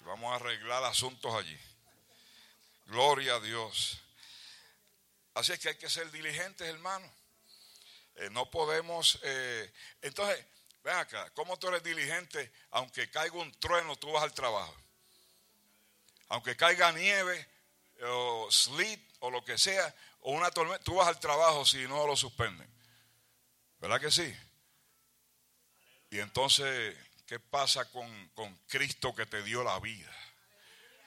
[0.00, 1.58] Vamos a arreglar asuntos allí.
[2.86, 4.03] Gloria a Dios.
[5.34, 7.10] Así es que hay que ser diligentes, hermano.
[8.16, 9.18] Eh, no podemos.
[9.22, 9.72] Eh,
[10.02, 10.44] entonces,
[10.82, 12.52] ven acá, ¿cómo tú eres diligente?
[12.70, 14.74] Aunque caiga un trueno, tú vas al trabajo.
[16.28, 17.48] Aunque caiga nieve,
[18.02, 22.06] o sleet, o lo que sea, o una tormenta, tú vas al trabajo si no
[22.06, 22.72] lo suspenden.
[23.78, 24.34] ¿Verdad que sí?
[26.10, 30.10] Y entonces, ¿qué pasa con, con Cristo que te dio la vida?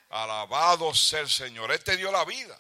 [0.10, 1.72] Alabado sea el Señor.
[1.72, 2.60] Él te dio la vida.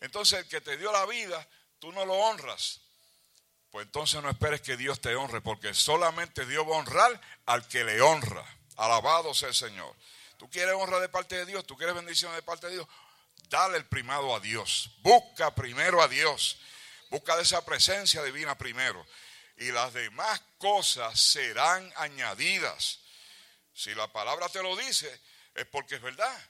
[0.00, 1.46] Entonces el que te dio la vida,
[1.78, 2.80] tú no lo honras.
[3.70, 7.66] Pues entonces no esperes que Dios te honre, porque solamente Dios va a honrar al
[7.68, 8.44] que le honra.
[8.76, 9.94] Alabado sea el Señor.
[10.38, 12.88] Tú quieres honra de parte de Dios, tú quieres bendición de parte de Dios,
[13.48, 14.90] dale el primado a Dios.
[15.02, 16.58] Busca primero a Dios.
[17.10, 19.04] Busca de esa presencia divina primero.
[19.56, 23.00] Y las demás cosas serán añadidas.
[23.74, 25.20] Si la palabra te lo dice,
[25.54, 26.48] es porque es verdad.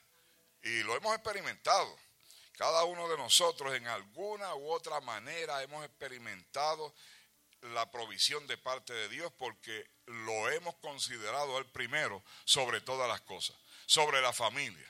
[0.63, 1.97] Y lo hemos experimentado.
[2.61, 6.93] Cada uno de nosotros en alguna u otra manera hemos experimentado
[7.73, 13.21] la provisión de parte de Dios porque lo hemos considerado el primero sobre todas las
[13.21, 13.57] cosas,
[13.87, 14.87] sobre la familia.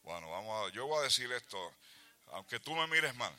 [0.00, 1.74] Bueno, vamos a, yo voy a decir esto,
[2.28, 3.36] aunque tú me mires mal,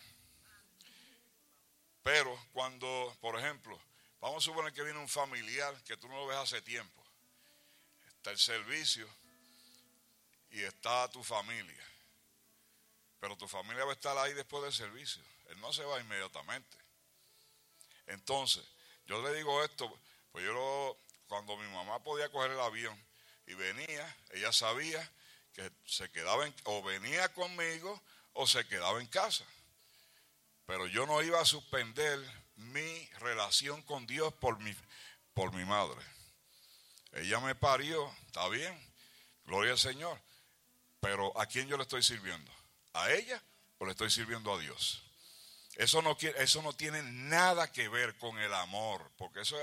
[2.04, 3.82] Pero cuando, por ejemplo,
[4.22, 7.04] vamos a suponer que viene un familiar que tú no lo ves hace tiempo,
[8.10, 9.10] está el servicio
[10.52, 11.89] y está tu familia,
[13.20, 16.78] pero tu familia va a estar ahí después del servicio, él no se va inmediatamente.
[18.08, 18.64] Entonces,
[19.06, 19.92] yo le digo esto,
[20.32, 20.98] pues yo lo,
[21.28, 22.98] cuando mi mamá podía coger el avión
[23.46, 25.12] y venía, ella sabía
[25.54, 28.02] que se quedaba en, o venía conmigo
[28.34, 29.46] o se quedaba en casa.
[30.66, 32.20] Pero yo no iba a suspender
[32.56, 34.76] mi relación con Dios por mi,
[35.34, 36.00] por mi madre.
[37.14, 38.78] Ella me parió, está bien,
[39.46, 40.20] gloria al Señor.
[41.00, 42.52] Pero ¿a quién yo le estoy sirviendo?
[42.94, 43.42] ¿A ella
[43.78, 45.04] o le estoy sirviendo a Dios?
[45.76, 49.58] Eso no, eso no tiene nada que ver con el amor, porque eso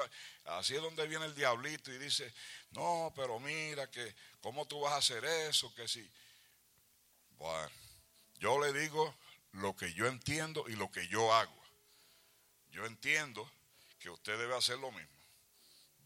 [0.44, 2.32] así es donde viene el diablito y dice,
[2.70, 5.74] no, pero mira que, ¿cómo tú vas a hacer eso?
[5.74, 6.10] Que si,
[7.36, 7.70] bueno,
[8.38, 9.14] yo le digo
[9.52, 11.62] lo que yo entiendo y lo que yo hago.
[12.70, 13.50] Yo entiendo
[13.98, 15.16] que usted debe hacer lo mismo.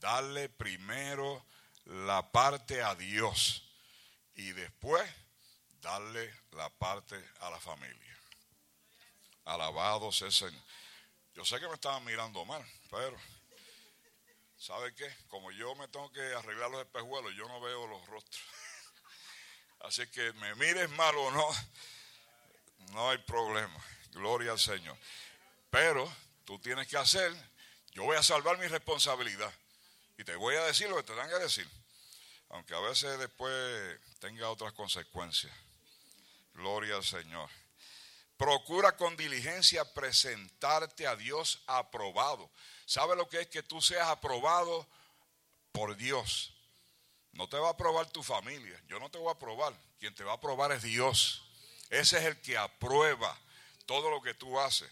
[0.00, 1.44] Darle primero
[1.84, 3.64] la parte a Dios
[4.34, 5.08] y después
[5.82, 8.18] darle la parte a la familia.
[9.44, 10.62] Alabado sea el Señor.
[11.34, 13.16] Yo sé que me estaban mirando mal, pero
[14.58, 15.10] ¿sabe qué?
[15.28, 18.42] Como yo me tengo que arreglar los espejuelos, yo no veo los rostros.
[19.80, 21.48] Así que me mires mal o no,
[22.92, 23.80] no hay problema.
[24.12, 24.96] Gloria al Señor.
[25.70, 26.12] Pero
[26.44, 27.32] tú tienes que hacer,
[27.92, 29.52] yo voy a salvar mi responsabilidad
[30.18, 31.68] y te voy a decir lo que te tengan que decir,
[32.50, 35.52] aunque a veces después tenga otras consecuencias.
[36.54, 37.48] Gloria al Señor.
[38.36, 42.50] Procura con diligencia presentarte a Dios aprobado.
[42.86, 44.88] ¿Sabe lo que es que tú seas aprobado
[45.72, 46.54] por Dios?
[47.32, 49.74] No te va a aprobar tu familia, yo no te voy a aprobar.
[49.98, 51.44] Quien te va a aprobar es Dios.
[51.90, 53.38] Ese es el que aprueba
[53.84, 54.90] todo lo que tú haces,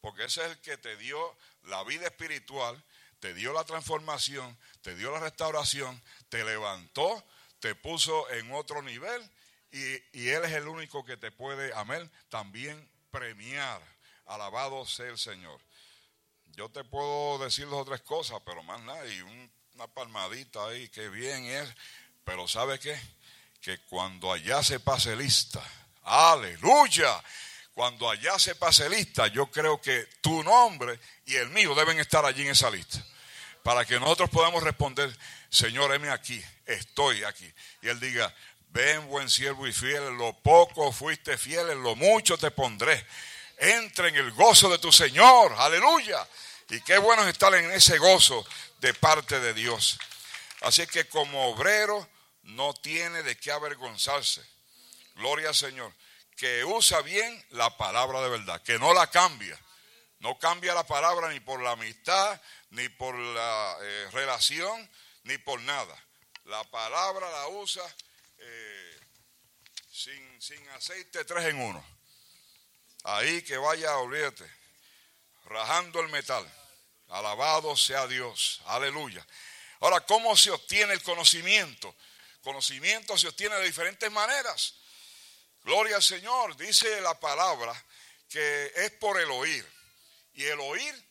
[0.00, 2.82] porque ese es el que te dio la vida espiritual,
[3.20, 7.24] te dio la transformación, te dio la restauración, te levantó,
[7.60, 9.30] te puso en otro nivel
[9.72, 13.80] y, Él es el único que te puede, amén, también premiar.
[14.26, 15.60] Alabado sea el Señor.
[16.46, 20.88] Yo te puedo decir dos o tres cosas, pero más nada, y una palmadita ahí,
[20.88, 21.68] que bien es.
[22.24, 23.00] Pero ¿sabe qué?
[23.60, 25.62] Que cuando allá se pase lista,
[26.02, 27.22] aleluya,
[27.74, 32.24] cuando allá se pase lista, yo creo que tu nombre y el mío deben estar
[32.24, 33.04] allí en esa lista.
[33.62, 35.16] Para que nosotros podamos responder,
[35.50, 37.50] Señor, heme aquí, estoy aquí.
[37.82, 38.34] Y Él diga,
[38.72, 43.04] Ven, buen siervo y fiel, lo poco fuiste fiel, lo mucho te pondré.
[43.58, 46.26] Entra en el gozo de tu Señor, aleluya.
[46.68, 48.46] Y qué bueno es estar en ese gozo
[48.78, 49.98] de parte de Dios.
[50.60, 52.08] Así que como obrero
[52.44, 54.40] no tiene de qué avergonzarse.
[55.16, 55.92] Gloria al Señor.
[56.36, 59.58] Que usa bien la palabra de verdad, que no la cambia.
[60.20, 62.40] No cambia la palabra ni por la amistad,
[62.70, 64.88] ni por la eh, relación,
[65.24, 65.96] ni por nada.
[66.44, 67.82] La palabra la usa
[68.40, 69.00] eh,
[69.90, 71.84] sin, sin aceite tres en uno.
[73.04, 74.50] Ahí que vaya, olvídate,
[75.44, 76.46] rajando el metal.
[77.08, 78.60] Alabado sea Dios.
[78.66, 79.26] Aleluya.
[79.80, 81.94] Ahora, ¿cómo se obtiene el conocimiento?
[82.42, 84.74] Conocimiento se obtiene de diferentes maneras.
[85.64, 86.56] Gloria al Señor.
[86.56, 87.74] Dice la palabra
[88.28, 89.66] que es por el oír.
[90.34, 91.08] Y el oír,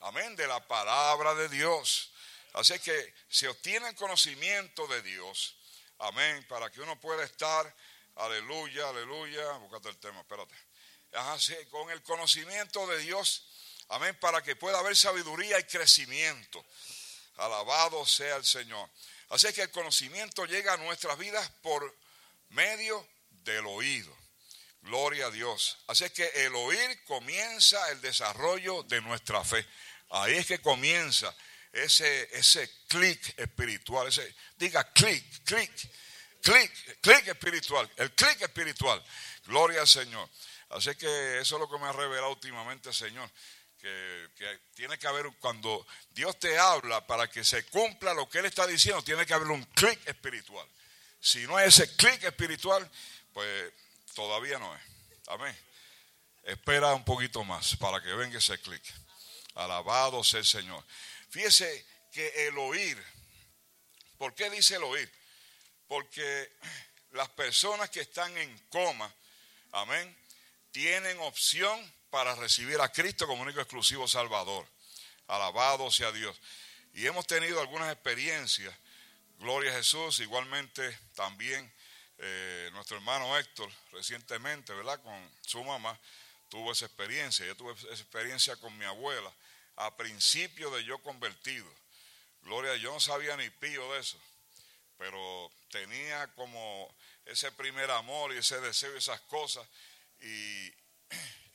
[0.00, 2.12] amén, de la palabra de Dios.
[2.52, 5.57] Así que se obtiene el conocimiento de Dios
[5.98, 6.44] Amén.
[6.48, 7.74] Para que uno pueda estar,
[8.16, 9.52] aleluya, aleluya.
[9.58, 10.54] Búscate el tema, espérate.
[11.70, 13.44] con el conocimiento de Dios.
[13.88, 14.16] Amén.
[14.20, 16.64] Para que pueda haber sabiduría y crecimiento.
[17.36, 18.88] Alabado sea el Señor.
[19.30, 21.94] Así que el conocimiento llega a nuestras vidas por
[22.50, 24.16] medio del oído.
[24.82, 25.78] Gloria a Dios.
[25.86, 29.66] Así que el oír comienza el desarrollo de nuestra fe.
[30.10, 31.34] Ahí es que comienza
[31.72, 35.70] ese, ese clic espiritual, ese, diga clic, clic,
[36.42, 39.02] clic, clic espiritual, el clic espiritual.
[39.46, 40.28] Gloria al Señor.
[40.70, 43.30] Así que eso es lo que me ha revelado últimamente, Señor.
[43.78, 48.40] Que, que, tiene que haber, cuando Dios te habla para que se cumpla lo que
[48.40, 50.66] Él está diciendo, tiene que haber un clic espiritual.
[51.20, 52.88] Si no es ese clic espiritual,
[53.32, 53.72] pues
[54.14, 54.82] todavía no es.
[55.28, 55.56] Amén.
[56.42, 58.82] Espera un poquito más para que venga ese clic.
[59.54, 60.84] Alabado sea el Señor.
[61.30, 63.02] Fíjese que el oír,
[64.16, 65.10] ¿por qué dice el oír?
[65.86, 66.50] Porque
[67.12, 69.12] las personas que están en coma,
[69.72, 70.16] amén,
[70.70, 74.66] tienen opción para recibir a Cristo como único exclusivo Salvador.
[75.26, 76.40] Alabado sea Dios.
[76.94, 78.74] Y hemos tenido algunas experiencias.
[79.38, 80.20] Gloria a Jesús.
[80.20, 81.70] Igualmente también
[82.18, 85.00] eh, nuestro hermano Héctor, recientemente, ¿verdad?
[85.02, 85.98] Con su mamá,
[86.48, 87.44] tuvo esa experiencia.
[87.46, 89.32] Yo tuve esa experiencia con mi abuela
[89.78, 91.66] a principio de yo convertido.
[92.42, 94.18] Gloria, yo no sabía ni pío de eso,
[94.96, 96.92] pero tenía como
[97.24, 99.66] ese primer amor y ese deseo y esas cosas.
[100.20, 100.66] Y,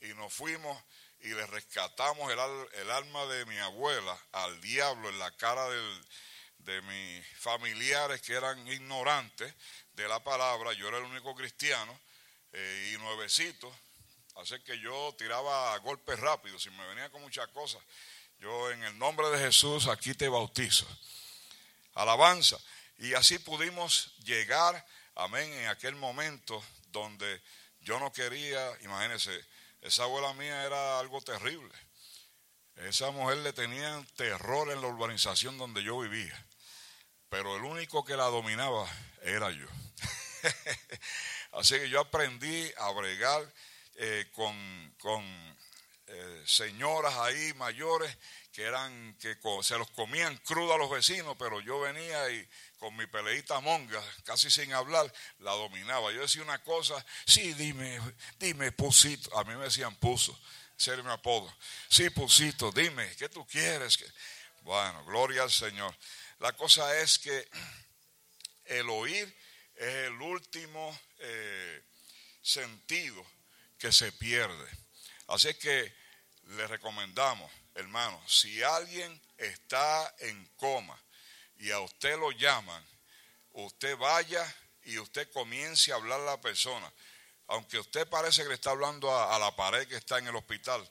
[0.00, 0.82] y nos fuimos
[1.20, 2.38] y le rescatamos el,
[2.80, 5.68] el alma de mi abuela al diablo en la cara
[6.58, 9.52] de mis familiares que eran ignorantes
[9.92, 10.72] de la palabra.
[10.72, 11.98] Yo era el único cristiano
[12.52, 13.74] eh, y nuevecito.
[14.36, 17.82] Así que yo tiraba golpes rápidos, si me venía con muchas cosas.
[18.38, 20.86] Yo en el nombre de Jesús aquí te bautizo.
[21.94, 22.58] Alabanza.
[22.98, 27.42] Y así pudimos llegar, amén, en aquel momento donde
[27.80, 29.32] yo no quería, imagínense,
[29.80, 31.72] esa abuela mía era algo terrible.
[32.76, 36.46] Esa mujer le tenía terror en la urbanización donde yo vivía.
[37.28, 38.88] Pero el único que la dominaba
[39.22, 39.66] era yo.
[41.52, 43.52] Así que yo aprendí a bregar
[43.96, 45.53] eh, con, con,
[46.06, 48.14] eh, señoras ahí mayores
[48.52, 52.48] que eran que se los comían crudo a los vecinos, pero yo venía y
[52.78, 56.12] con mi peleita monga, casi sin hablar, la dominaba.
[56.12, 57.98] Yo decía una cosa, sí, dime,
[58.38, 59.36] dime, pusito.
[59.38, 60.38] A mí me decían puso,
[60.78, 61.52] ese era mi apodo.
[61.88, 63.98] Sí, pusito, dime, ¿qué tú quieres?
[64.60, 65.96] Bueno, gloria al Señor.
[66.38, 67.48] La cosa es que
[68.66, 69.34] el oír
[69.74, 71.82] es el último eh,
[72.42, 73.24] sentido
[73.78, 74.83] que se pierde.
[75.26, 75.94] Así que
[76.48, 80.98] le recomendamos, hermano, si alguien está en coma
[81.56, 82.84] y a usted lo llaman,
[83.52, 84.44] usted vaya
[84.84, 86.92] y usted comience a hablar a la persona.
[87.46, 90.88] Aunque usted parece que le está hablando a, la pared que está en el hospital,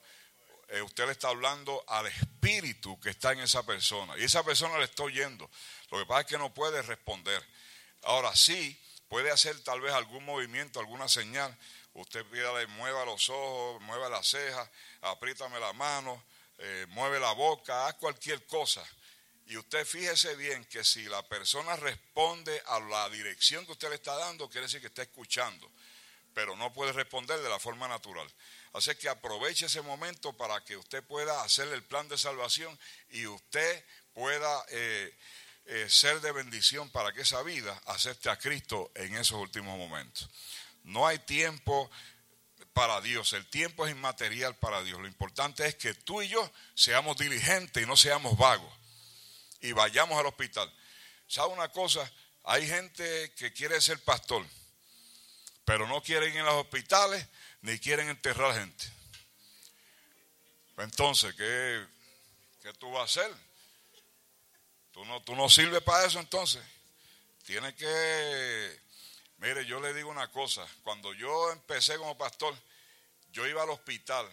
[0.70, 4.18] eh, usted le está hablando al espíritu que está en esa persona.
[4.18, 5.50] Y esa persona le está oyendo.
[5.90, 7.44] Lo que pasa es que no puede responder.
[8.04, 11.56] Ahora sí, puede hacer tal vez algún movimiento, alguna señal.
[11.94, 14.68] Usted pídale, mueva los ojos, mueva las cejas,
[15.02, 16.24] apriétame la mano,
[16.58, 18.84] eh, mueve la boca, haz cualquier cosa.
[19.48, 23.96] Y usted fíjese bien que si la persona responde a la dirección que usted le
[23.96, 25.70] está dando, quiere decir que está escuchando,
[26.34, 28.28] pero no puede responder de la forma natural.
[28.74, 32.78] Así que aproveche ese momento para que usted pueda hacer el plan de salvación
[33.12, 35.16] y usted pueda eh,
[35.66, 40.30] eh, ser de bendición para que esa vida acepte a Cristo en esos últimos momentos.
[40.84, 41.90] No hay tiempo
[42.74, 45.00] para Dios, el tiempo es inmaterial para Dios.
[45.00, 48.74] Lo importante es que tú y yo seamos diligentes y no seamos vagos
[49.62, 50.72] y vayamos al hospital.
[51.28, 52.12] ¿Sabe una cosa?
[52.44, 54.46] Hay gente que quiere ser pastor,
[55.66, 57.26] pero no quieren ir a los hospitales
[57.62, 58.86] ni quieren enterrar gente.
[60.78, 61.86] Entonces, ¿qué,
[62.62, 63.36] qué tú vas a hacer?
[64.92, 66.62] ¿Tú no, tú no sirves para eso entonces.
[67.46, 68.83] Tienes que...
[69.44, 70.66] Mire, yo le digo una cosa.
[70.84, 72.56] Cuando yo empecé como pastor,
[73.34, 74.26] yo iba al hospital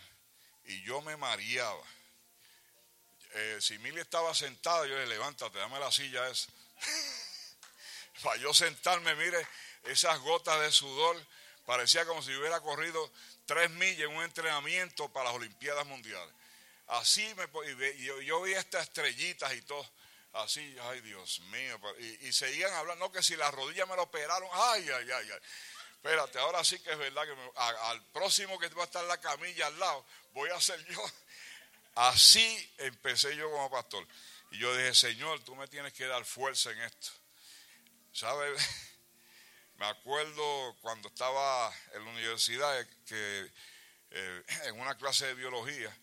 [0.67, 1.83] y yo me mareaba.
[3.33, 6.49] Eh, si Mili estaba sentada, yo le levántate, dame la silla esa.
[8.23, 9.45] Para yo sentarme, mire,
[9.83, 11.21] esas gotas de sudor,
[11.67, 13.11] parecía como si hubiera corrido
[13.47, 16.33] tres millas en un entrenamiento para las Olimpiadas Mundiales.
[16.87, 17.49] Así me,
[17.97, 19.85] y yo, yo vi estas estrellitas y todo,
[20.33, 21.81] así, ay Dios mío,
[22.21, 25.41] y, seguían hablando, no que si las rodillas me lo operaron, ay, ay, ay, ay.
[25.95, 29.67] Espérate, ahora sí que es verdad que al próximo que va a estar la camilla
[29.67, 31.05] al lado, voy a ser yo.
[31.95, 34.07] Así empecé yo como pastor.
[34.51, 37.11] Y yo dije, Señor, tú me tienes que dar fuerza en esto.
[38.13, 38.61] ¿Sabes?
[39.77, 43.51] Me acuerdo cuando estaba en la universidad que
[44.11, 45.97] eh, en una clase de biología,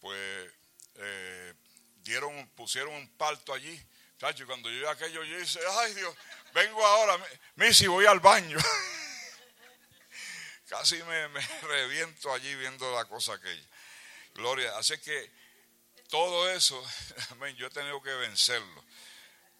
[0.00, 0.52] pues
[0.96, 1.54] eh,
[2.06, 3.82] dieron, pusieron un parto allí.
[4.18, 6.14] Chacho, cuando yo vi aquello, yo dije, ay Dios,
[6.54, 7.18] vengo ahora,
[7.56, 8.58] Missy, voy al baño.
[10.68, 11.28] Casi me,
[11.62, 13.66] reviento allí viendo la cosa aquella.
[14.34, 15.30] Gloria, así que
[16.08, 16.82] todo eso,
[17.32, 18.84] amén, yo he tenido que vencerlo.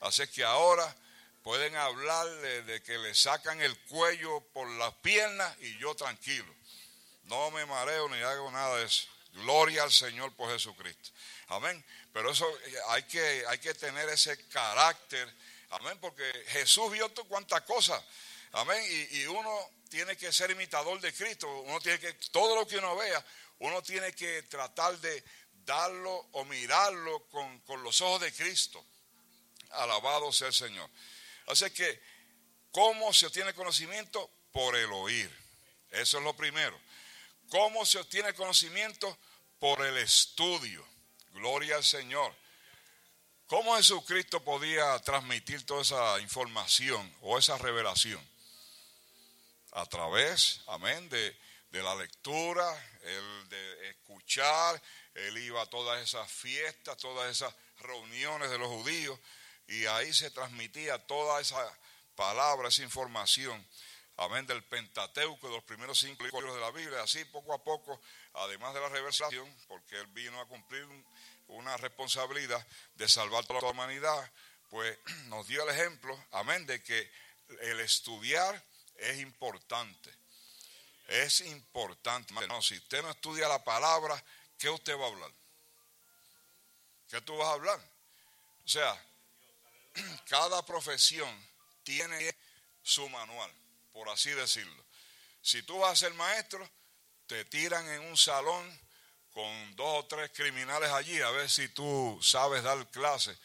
[0.00, 0.96] Así que ahora
[1.42, 6.54] pueden hablar de, de que le sacan el cuello por las piernas y yo tranquilo.
[7.24, 9.08] No me mareo ni hago nada de eso.
[9.32, 11.10] Gloria al Señor por Jesucristo.
[11.48, 11.84] Amén.
[12.16, 15.30] Pero eso eh, hay que, hay que tener ese carácter.
[15.68, 15.98] Amén.
[16.00, 18.02] Porque Jesús vio cuántas cosas.
[18.52, 18.82] Amén.
[18.90, 21.46] Y, y uno tiene que ser imitador de Cristo.
[21.60, 23.22] Uno tiene que, todo lo que uno vea,
[23.58, 28.82] uno tiene que tratar de darlo o mirarlo con, con los ojos de Cristo.
[29.72, 30.88] Alabado sea el Señor.
[31.48, 32.00] Así que,
[32.70, 34.30] ¿cómo se obtiene conocimiento?
[34.52, 35.30] Por el oír.
[35.90, 36.80] Eso es lo primero.
[37.50, 39.18] ¿Cómo se obtiene conocimiento?
[39.58, 40.95] Por el estudio.
[41.36, 42.34] Gloria al Señor.
[43.46, 48.26] ¿Cómo Jesucristo podía transmitir toda esa información o esa revelación?
[49.72, 52.66] A través, amén, de, de la lectura,
[53.02, 54.82] el de escuchar,
[55.14, 59.18] él iba a todas esas fiestas, todas esas reuniones de los judíos,
[59.68, 61.78] y ahí se transmitía toda esa
[62.14, 63.64] palabra, esa información,
[64.16, 68.00] amén, del Pentateuco, de los primeros cinco libros de la Biblia, así poco a poco,
[68.32, 71.06] además de la revelación, porque él vino a cumplir un-
[71.48, 74.32] una responsabilidad de salvar toda la humanidad,
[74.70, 77.10] pues nos dio el ejemplo, amén, de que
[77.60, 78.62] el estudiar
[78.96, 80.12] es importante.
[81.08, 82.34] Es importante.
[82.48, 84.22] No, si usted no estudia la palabra,
[84.58, 85.30] ¿qué usted va a hablar?
[87.08, 87.80] ¿Qué tú vas a hablar?
[88.64, 89.06] O sea,
[90.28, 91.30] cada profesión
[91.84, 92.36] tiene
[92.82, 93.52] su manual,
[93.92, 94.84] por así decirlo.
[95.40, 96.68] Si tú vas a ser maestro,
[97.28, 98.80] te tiran en un salón
[99.36, 103.36] con dos o tres criminales allí a ver si tú sabes dar clases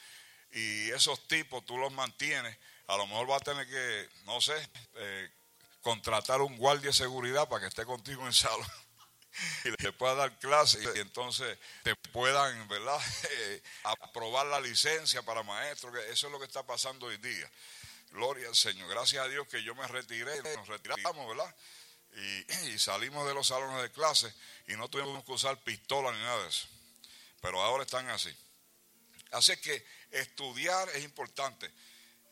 [0.53, 2.57] y esos tipos tú los mantienes.
[2.87, 4.55] A lo mejor va a tener que, no sé,
[4.95, 5.29] eh,
[5.81, 8.65] contratar un guardia de seguridad para que esté contigo en salón
[9.65, 15.43] y te pueda dar clases y entonces te puedan, ¿verdad?, Eh, aprobar la licencia para
[15.43, 17.51] maestro, que eso es lo que está pasando hoy día.
[18.11, 18.87] Gloria al Señor.
[18.87, 21.53] Gracias a Dios que yo me retiré, nos retiramos, ¿verdad?
[22.73, 24.33] Y, salimos de los salones de clase
[24.67, 26.67] y no tuvimos que usar pistola ni nada de eso.
[27.41, 28.35] Pero ahora están así.
[29.31, 31.71] Así que estudiar es importante.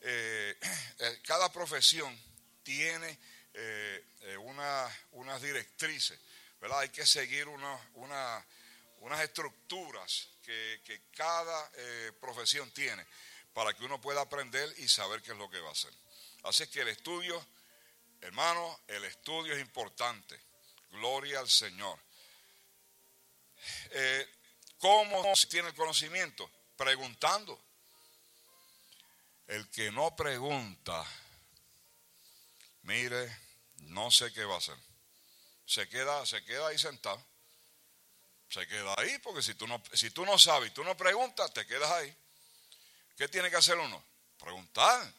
[0.02, 0.56] Eh,
[0.98, 2.16] eh, cada profesión
[2.62, 3.18] tiene
[3.54, 4.04] eh,
[4.42, 6.18] una- unas directrices,
[6.60, 6.80] ¿verdad?
[6.80, 7.80] Hay que seguir una-
[8.98, 11.70] unas estructuras que, que cada
[12.20, 13.04] profesión tiene
[13.54, 15.92] para que uno pueda aprender y saber qué es lo que va a hacer.
[16.44, 17.44] Así que el estudio,
[18.20, 20.40] hermano, el estudio es importante.
[20.90, 21.98] Gloria al Señor.
[23.90, 24.28] Eh,
[24.78, 26.50] ¿Cómo se tiene el conocimiento?
[26.76, 27.60] Preguntando.
[29.46, 31.04] El que no pregunta,
[32.82, 33.36] mire,
[33.78, 34.76] no sé qué va a hacer.
[35.66, 37.24] Se queda, se queda ahí sentado.
[38.48, 41.66] Se queda ahí porque si tú no, si tú no sabes tú no preguntas, te
[41.66, 42.16] quedas ahí.
[43.16, 44.02] ¿Qué tiene que hacer uno?
[44.38, 45.12] Preguntar.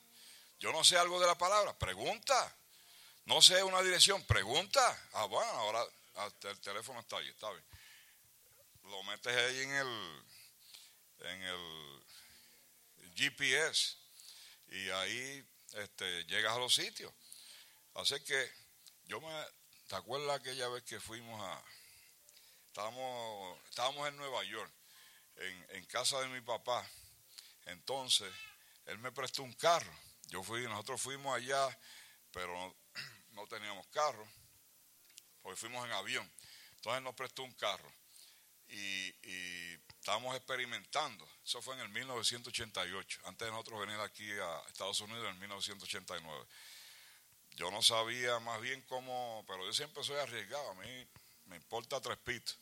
[0.60, 2.56] Yo no sé algo de la palabra, pregunta.
[3.26, 5.10] No sé una dirección, pregunta.
[5.14, 5.84] Ah, bueno, ahora
[6.16, 7.66] hasta el teléfono está ahí, está bien.
[8.84, 10.24] Lo metes ahí en el,
[11.20, 12.04] en el
[13.16, 13.98] GPS
[14.70, 17.14] y ahí este, llegas a los sitios.
[17.94, 18.52] Así que
[19.06, 19.46] yo me,
[19.88, 21.64] ¿te acuerdas aquella vez que fuimos a,
[22.68, 24.72] estábamos, estábamos en Nueva York,
[25.36, 26.90] en, en casa de mi papá,
[27.66, 28.34] entonces
[28.86, 29.94] él me prestó un carro,
[30.28, 31.78] yo fui, nosotros fuimos allá,
[32.32, 32.76] pero
[33.32, 34.28] no, teníamos carro,
[35.42, 36.32] porque fuimos en avión,
[36.76, 37.92] entonces nos prestó un carro
[38.68, 41.28] y, y estábamos experimentando.
[41.44, 46.46] Eso fue en el 1988, antes de nosotros venir aquí a Estados Unidos en 1989.
[47.56, 51.08] Yo no sabía más bien cómo, pero yo siempre soy arriesgado, a mí
[51.46, 52.58] me importa tres pitos.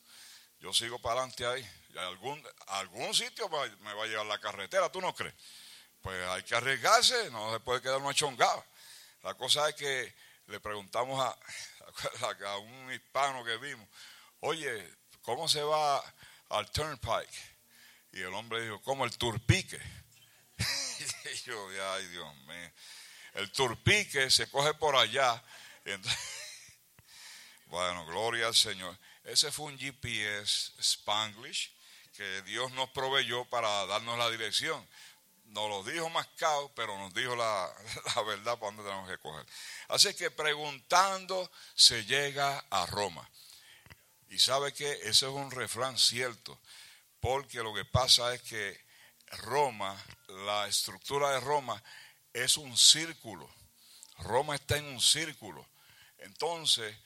[0.60, 1.66] Yo sigo para adelante ahí.
[1.96, 5.34] Algún, algún sitio me va a llevar la carretera, ¿tú no crees?
[6.02, 8.64] Pues hay que arriesgarse, no se puede quedar uno chongado.
[9.22, 10.14] La cosa es que
[10.50, 11.36] le preguntamos a,
[12.46, 13.88] a un hispano que vimos,
[14.40, 16.02] oye, ¿cómo se va
[16.48, 17.56] al Turnpike?
[18.12, 19.80] Y el hombre dijo, ¿cómo el turpique?
[20.58, 22.72] y yo, ay Dios mío.
[23.34, 25.42] El turpique se coge por allá.
[27.66, 28.98] Bueno, gloria al Señor.
[29.22, 31.72] Ese fue un GPS Spanglish
[32.16, 34.84] que Dios nos proveyó para darnos la dirección.
[35.50, 37.72] Nos lo dijo Mascao, pero nos dijo la,
[38.16, 39.46] la verdad para dónde tenemos que coger.
[39.88, 43.28] Así que preguntando se llega a Roma.
[44.28, 46.58] Y sabe que ese es un refrán cierto,
[47.18, 48.80] porque lo que pasa es que
[49.30, 51.82] Roma, la estructura de Roma
[52.32, 53.48] es un círculo.
[54.18, 55.66] Roma está en un círculo.
[56.18, 56.96] Entonces,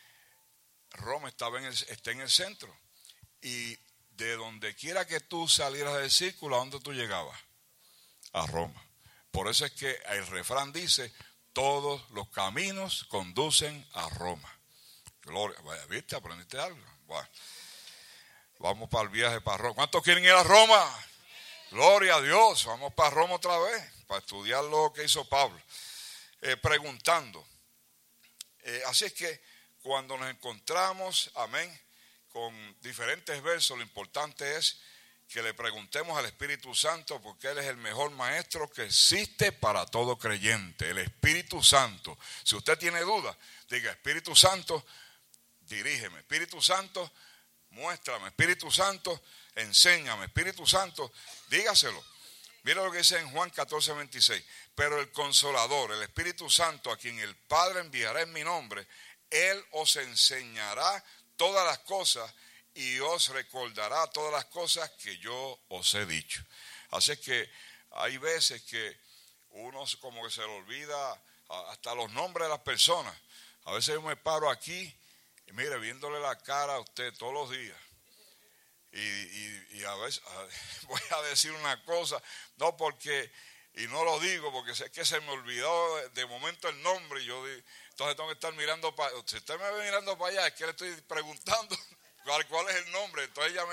[0.90, 2.76] Roma estaba en está en el centro.
[3.40, 3.78] Y
[4.10, 7.38] de donde quiera que tú salieras del círculo, ¿a dónde tú llegabas?
[8.34, 8.80] A Roma.
[9.30, 11.12] Por eso es que el refrán dice,
[11.52, 14.60] todos los caminos conducen a Roma.
[15.22, 15.58] Gloria,
[15.88, 16.14] ¿viste?
[16.14, 16.78] ¿Aprendiste algo?
[17.06, 17.28] Bueno,
[18.58, 19.74] vamos para el viaje para Roma.
[19.74, 21.06] ¿Cuántos quieren ir a Roma?
[21.70, 25.60] Gloria a Dios, vamos para Roma otra vez, para estudiar lo que hizo Pablo.
[26.42, 27.44] Eh, preguntando.
[28.62, 29.42] Eh, así es que
[29.82, 31.80] cuando nos encontramos, amén,
[32.28, 34.80] con diferentes versos, lo importante es
[35.34, 39.84] que le preguntemos al Espíritu Santo porque Él es el mejor maestro que existe para
[39.84, 42.16] todo creyente, el Espíritu Santo.
[42.44, 43.36] Si usted tiene dudas,
[43.68, 44.86] diga, Espíritu Santo,
[45.62, 46.20] dirígeme.
[46.20, 47.12] Espíritu Santo,
[47.70, 48.28] muéstrame.
[48.28, 49.20] Espíritu Santo,
[49.56, 50.26] enséñame.
[50.26, 51.12] Espíritu Santo,
[51.48, 52.00] dígaselo.
[52.62, 54.44] Mira lo que dice en Juan 14, 26.
[54.76, 58.86] Pero el consolador, el Espíritu Santo, a quien el Padre enviará en mi nombre,
[59.30, 61.04] Él os enseñará
[61.34, 62.32] todas las cosas
[62.74, 66.44] y os recordará todas las cosas que yo os he dicho.
[66.90, 67.50] Así que
[67.92, 68.98] hay veces que
[69.50, 71.22] uno como que se le olvida
[71.70, 73.14] hasta los nombres de las personas.
[73.64, 74.94] A veces yo me paro aquí
[75.46, 77.78] y mire, viéndole la cara a usted todos los días.
[78.92, 80.22] Y, a veces
[80.88, 82.22] voy a decir una cosa,
[82.56, 83.30] no porque,
[83.74, 87.26] y no lo digo porque sé que se me olvidó de momento el nombre y
[87.26, 90.54] yo entonces tengo que estar mirando para, si usted me ve mirando para allá, es
[90.54, 91.76] que le estoy preguntando
[92.24, 93.64] cuál, es el nombre, entonces ella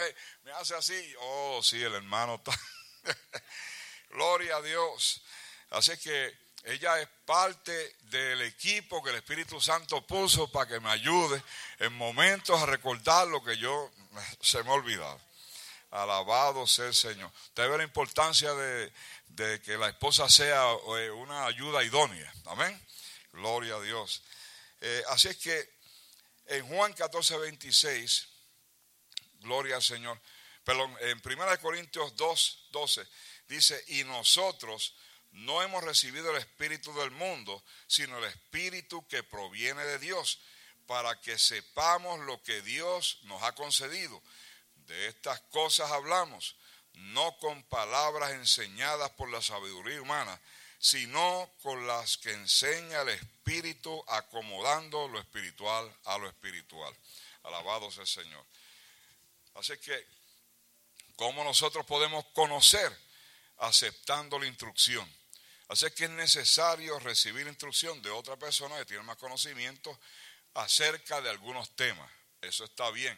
[0.43, 2.57] me, hace así, oh sí, el hermano está,
[4.09, 5.21] gloria a Dios,
[5.69, 10.91] así que ella es parte del equipo que el Espíritu Santo puso para que me
[10.91, 11.41] ayude
[11.79, 13.91] en momentos a recordar lo que yo
[14.41, 15.19] se me ha olvidado.
[15.89, 17.31] Alabado sea el Señor.
[17.47, 18.91] Usted ve la importancia de,
[19.61, 20.63] que la esposa sea
[20.99, 22.31] eh, una ayuda idónea.
[22.45, 22.79] Amén.
[23.33, 24.21] Gloria a Dios.
[24.81, 25.69] Eh, así es que
[26.45, 28.27] en Juan 14, 26,
[29.41, 30.19] gloria al Señor.
[30.63, 33.07] Perdón, en 1 Corintios 2, 12,
[33.47, 34.95] dice, y nosotros
[35.31, 40.39] no hemos recibido el Espíritu del mundo, sino el Espíritu que proviene de Dios,
[40.85, 44.21] para que sepamos lo que Dios nos ha concedido.
[44.87, 46.55] De estas cosas hablamos,
[46.93, 50.39] no con palabras enseñadas por la sabiduría humana,
[50.79, 56.93] sino con las que enseña el Espíritu, acomodando lo espiritual a lo espiritual.
[57.43, 58.45] Alabado sea el Señor.
[59.55, 60.07] Así que,
[61.15, 62.95] ¿cómo nosotros podemos conocer?
[63.57, 65.07] Aceptando la instrucción.
[65.67, 69.97] Así que es necesario recibir instrucción de otra persona que tiene más conocimiento
[70.55, 72.11] acerca de algunos temas.
[72.41, 73.17] Eso está bien.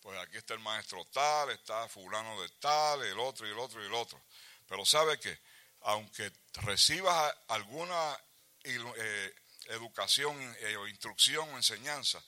[0.00, 3.82] Pues aquí está el maestro tal, está fulano de tal, el otro y el otro
[3.82, 4.22] y el otro.
[4.66, 5.38] Pero sabe que
[5.82, 6.30] aunque
[6.62, 8.18] recibas alguna
[8.64, 9.34] eh,
[9.66, 12.22] educación eh, o instrucción o enseñanza,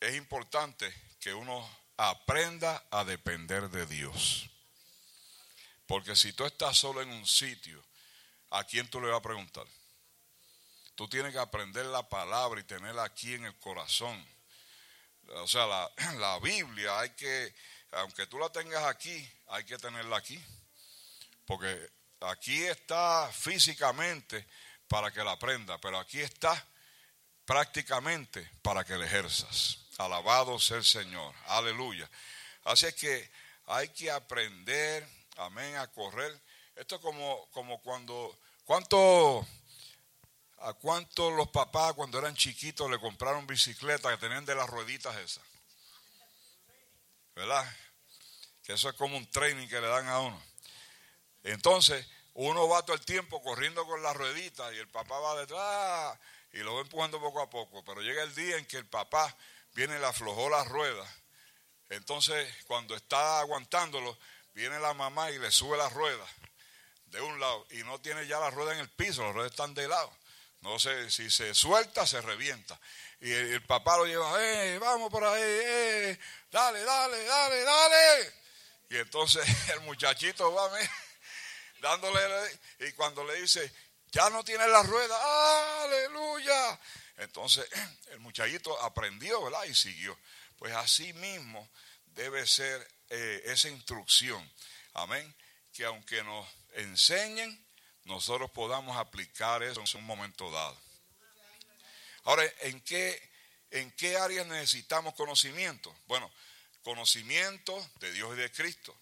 [0.00, 4.48] es importante que uno aprenda a depender de Dios.
[5.86, 7.82] Porque si tú estás solo en un sitio
[8.52, 9.66] ¿a quién tú le vas a preguntar?
[10.94, 14.24] Tú tienes que aprender la palabra y tenerla aquí en el corazón.
[15.36, 17.54] O sea, la, Biblia hay que,
[17.92, 20.42] aunque tú la tengas aquí, hay que tenerla aquí.
[21.46, 21.90] Porque
[22.20, 24.46] aquí está físicamente
[24.86, 26.66] para que la aprenda, pero aquí está
[27.46, 29.78] prácticamente para que la ejerzas.
[29.98, 31.34] Alabado sea el Señor.
[31.46, 32.10] Aleluya.
[32.64, 33.30] Así es que
[33.66, 36.40] hay que aprender, amén, a correr
[36.76, 39.46] esto es como, como cuando, ¿cuánto,
[40.58, 45.16] ¿a cuánto los papás cuando eran chiquitos le compraron bicicletas que tenían de las rueditas
[45.16, 45.44] esas?
[47.34, 47.64] ¿Verdad?
[48.62, 50.42] Que eso es como un training que le dan a uno.
[51.42, 56.18] Entonces, uno va todo el tiempo corriendo con las rueditas y el papá va detrás
[56.52, 57.84] y lo va empujando poco a poco.
[57.84, 59.36] Pero llega el día en que el papá
[59.74, 61.08] viene le aflojó las ruedas.
[61.88, 64.18] Entonces, cuando está aguantándolo,
[64.54, 66.28] viene la mamá y le sube las ruedas
[67.06, 69.74] de un lado y no tiene ya la rueda en el piso, las ruedas están
[69.74, 70.10] de lado.
[70.62, 72.78] No sé, si se suelta, se revienta.
[73.20, 76.18] Y el, papá lo lleva, eh, vamos por ahí, eh,
[76.50, 78.32] dale, dale, dale, dale.
[78.90, 80.70] Y entonces el muchachito va
[81.80, 82.20] dándole,
[82.80, 83.72] y cuando le dice,
[84.12, 86.80] ya no tiene la rueda, aleluya.
[87.18, 87.66] Entonces
[88.12, 89.64] el muchachito aprendió, ¿verdad?
[89.64, 90.18] Y siguió.
[90.56, 91.68] Pues así mismo
[92.06, 94.50] debe ser eh, esa instrucción.
[94.94, 95.34] Amén.
[95.72, 97.66] Que aunque nos enseñen,
[98.04, 100.78] nosotros podamos aplicar eso en un momento dado.
[102.24, 103.30] Ahora, ¿en qué,
[103.70, 105.94] en qué áreas necesitamos conocimiento?
[106.06, 106.30] Bueno,
[106.82, 108.96] conocimiento de Dios y de Cristo,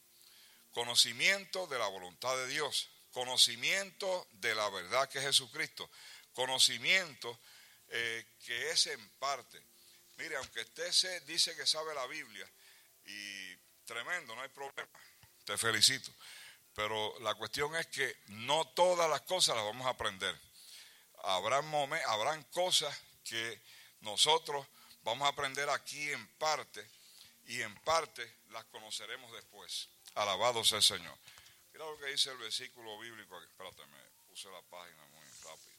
[0.72, 5.90] conocimiento de la voluntad de Dios, conocimiento de la verdad que es Jesucristo,
[6.32, 7.38] conocimiento
[7.90, 9.60] eh, que es en parte.
[10.16, 12.48] Mire, aunque usted se dice que sabe la Biblia,
[13.04, 15.00] y tremendo, no hay problema,
[15.44, 16.12] te felicito.
[16.74, 20.38] Pero la cuestión es que no todas las cosas las vamos a aprender.
[21.24, 21.64] Habrán,
[22.06, 23.60] habrán cosas que
[24.00, 24.66] nosotros
[25.02, 26.88] vamos a aprender aquí en parte
[27.46, 29.88] y en parte las conoceremos después.
[30.14, 31.18] Alabado sea el Señor.
[31.72, 33.40] Mira lo que dice el versículo bíblico.
[33.42, 35.70] Espérate, me puse la página muy rápida.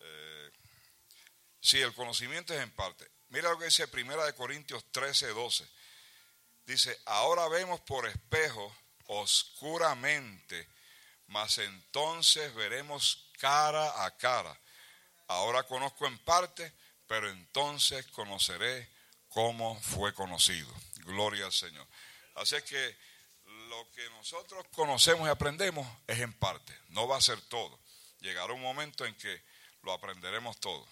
[0.00, 0.50] Eh,
[1.66, 3.10] sí, el conocimiento es en parte.
[3.28, 5.68] Mira lo que dice Primera de Corintios 13, 12.
[6.64, 8.74] Dice, ahora vemos por espejo
[9.06, 10.68] oscuramente,
[11.26, 14.58] mas entonces veremos cara a cara.
[15.26, 16.72] Ahora conozco en parte,
[17.06, 18.88] pero entonces conoceré
[19.28, 20.72] cómo fue conocido.
[21.04, 21.86] Gloria al Señor.
[22.36, 22.96] Así que
[23.68, 27.78] lo que nosotros conocemos y aprendemos es en parte, no va a ser todo.
[28.20, 29.42] Llegará un momento en que
[29.82, 30.86] lo aprenderemos todo.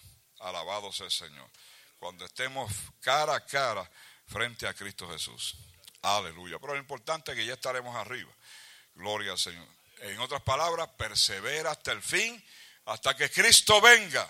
[0.45, 1.49] Alabado sea el Señor.
[1.99, 2.71] Cuando estemos
[3.01, 3.89] cara a cara
[4.27, 5.55] frente a Cristo Jesús.
[6.03, 6.59] Aleluya.
[6.59, 8.31] Pero lo importante es que ya estaremos arriba.
[8.93, 9.67] Gloria al Señor.
[10.01, 12.43] En otras palabras, persevera hasta el fin,
[12.85, 14.29] hasta que Cristo venga.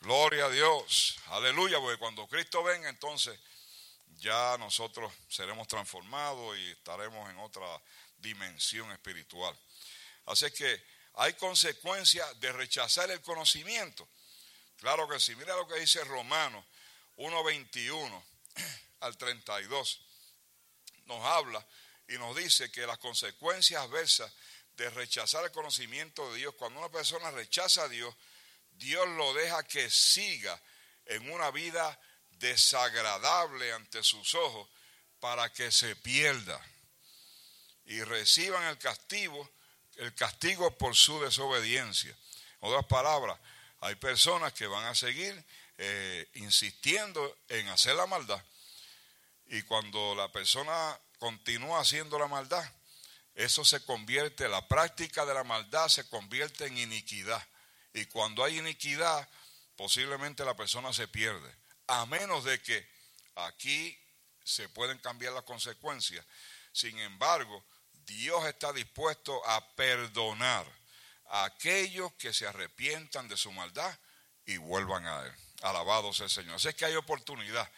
[0.00, 1.18] Gloria a Dios.
[1.26, 3.38] Aleluya, porque cuando Cristo venga, entonces
[4.16, 7.66] ya nosotros seremos transformados y estaremos en otra
[8.16, 9.54] dimensión espiritual.
[10.26, 10.82] Así que
[11.14, 14.08] hay consecuencias de rechazar el conocimiento.
[14.78, 15.34] Claro que sí.
[15.36, 16.64] Mira lo que dice Romanos
[17.16, 18.24] 1.21
[19.00, 20.00] al 32.
[21.06, 21.66] Nos habla
[22.08, 24.32] y nos dice que las consecuencias adversas
[24.76, 28.14] de rechazar el conocimiento de Dios, cuando una persona rechaza a Dios,
[28.70, 30.60] Dios lo deja que siga
[31.06, 31.98] en una vida
[32.30, 34.68] desagradable ante sus ojos
[35.18, 36.60] para que se pierda
[37.86, 39.50] y reciban el castigo,
[39.96, 42.16] el castigo por su desobediencia.
[42.60, 43.40] En otras palabras,
[43.80, 45.44] hay personas que van a seguir
[45.76, 48.42] eh, insistiendo en hacer la maldad
[49.48, 52.64] y cuando la persona continúa haciendo la maldad,
[53.34, 57.46] eso se convierte, la práctica de la maldad se convierte en iniquidad.
[57.94, 59.28] Y cuando hay iniquidad,
[59.76, 61.54] posiblemente la persona se pierde.
[61.86, 62.86] A menos de que
[63.36, 63.98] aquí
[64.44, 66.24] se pueden cambiar las consecuencias.
[66.72, 67.64] Sin embargo,
[68.04, 70.66] Dios está dispuesto a perdonar
[71.28, 73.98] a aquellos que se arrepientan de su maldad
[74.46, 75.32] y vuelvan a Él.
[75.62, 76.54] Alabado sea el Señor.
[76.54, 77.70] Así es que hay oportunidad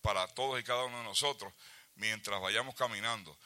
[0.00, 1.52] para todos y cada uno de nosotros
[1.96, 3.36] mientras vayamos caminando.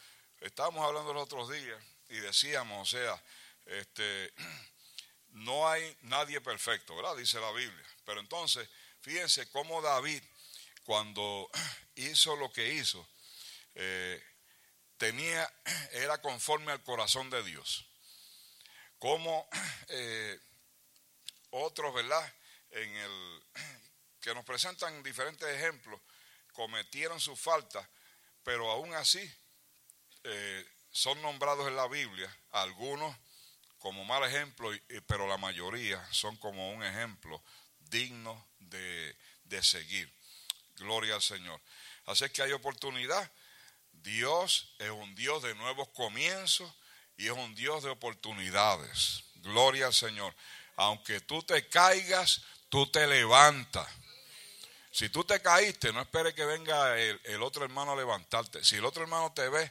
[0.40, 3.22] Estábamos hablando los otros días y decíamos, o sea,
[3.66, 4.32] este,
[5.30, 7.16] no hay nadie perfecto, ¿verdad?
[7.16, 7.86] Dice la Biblia.
[8.04, 8.68] Pero entonces,
[9.00, 10.22] fíjense cómo David,
[10.84, 11.50] cuando
[11.96, 13.06] hizo lo que hizo,
[13.74, 14.22] eh,
[14.96, 15.52] tenía,
[15.92, 17.88] era conforme al corazón de Dios.
[18.99, 19.49] Como
[19.88, 20.38] eh,
[21.51, 22.34] otros, ¿verdad?
[22.70, 23.42] En el,
[24.20, 26.01] que nos presentan diferentes ejemplos,
[26.53, 27.88] cometieron su falta,
[28.42, 29.20] pero aún así
[30.24, 33.16] eh, son nombrados en la Biblia, algunos
[33.78, 34.70] como mal ejemplo,
[35.07, 37.42] pero la mayoría son como un ejemplo
[37.78, 40.12] digno de, de seguir.
[40.76, 41.61] Gloria al Señor.
[42.07, 43.30] Así que hay oportunidad.
[43.92, 46.72] Dios es un Dios de nuevos comienzos
[47.18, 49.24] y es un Dios de oportunidades.
[49.42, 50.34] Gloria al Señor.
[50.76, 53.86] Aunque tú te caigas, tú te levantas.
[54.92, 58.64] Si tú te caíste, no esperes que venga el, otro hermano a levantarte.
[58.64, 59.70] Si el otro hermano te ve,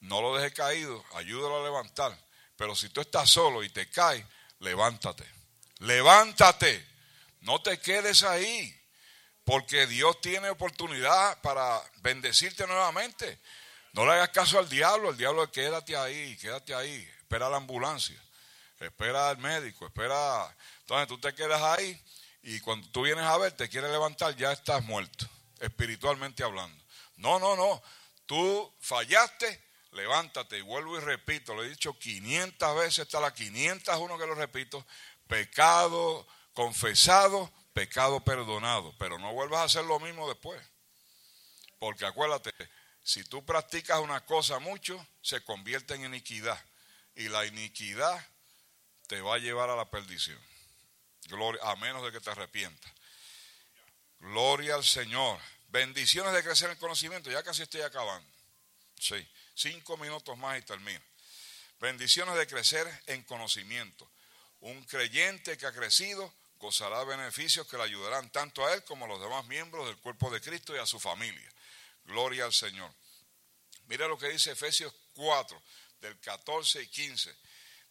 [0.00, 2.18] no lo dejes caído, ayúdalo a levantar.
[2.56, 4.24] Pero si tú estás solo y te caes,
[4.60, 5.24] levántate.
[5.80, 6.84] Levántate.
[7.42, 8.74] No te quedes ahí.
[9.44, 13.38] Porque Dios tiene oportunidad para bendecirte nuevamente.
[13.96, 15.08] No le hagas caso al diablo.
[15.08, 17.08] El diablo, quédate ahí, quédate ahí.
[17.18, 18.22] Espera la ambulancia.
[18.78, 19.86] Espera al médico.
[19.86, 20.54] Espera.
[20.80, 21.98] Entonces tú te quedas ahí
[22.42, 25.26] y cuando tú vienes a ver, te quieres levantar, ya estás muerto,
[25.60, 26.80] espiritualmente hablando.
[27.16, 27.82] No, no, no.
[28.26, 30.58] Tú fallaste, levántate.
[30.58, 34.86] Y vuelvo y repito, lo he dicho 500 veces, está la 501 que lo repito.
[35.26, 38.94] Pecado confesado, pecado perdonado.
[38.98, 40.60] Pero no vuelvas a hacer lo mismo después.
[41.78, 42.52] Porque acuérdate,
[43.06, 46.60] si tú practicas una cosa mucho, se convierte en iniquidad.
[47.14, 48.28] Y la iniquidad
[49.06, 50.40] te va a llevar a la perdición.
[51.28, 52.92] Gloria, a menos de que te arrepientas.
[54.18, 55.38] Gloria al Señor.
[55.68, 57.30] Bendiciones de crecer en conocimiento.
[57.30, 58.28] Ya casi estoy acabando.
[58.98, 59.24] Sí,
[59.54, 61.04] cinco minutos más y termino.
[61.78, 64.10] Bendiciones de crecer en conocimiento.
[64.58, 69.08] Un creyente que ha crecido gozará beneficios que le ayudarán tanto a él como a
[69.08, 71.52] los demás miembros del cuerpo de Cristo y a su familia.
[72.06, 72.92] Gloria al Señor.
[73.86, 75.62] Mira lo que dice Efesios 4,
[76.00, 77.36] del 14 y 15.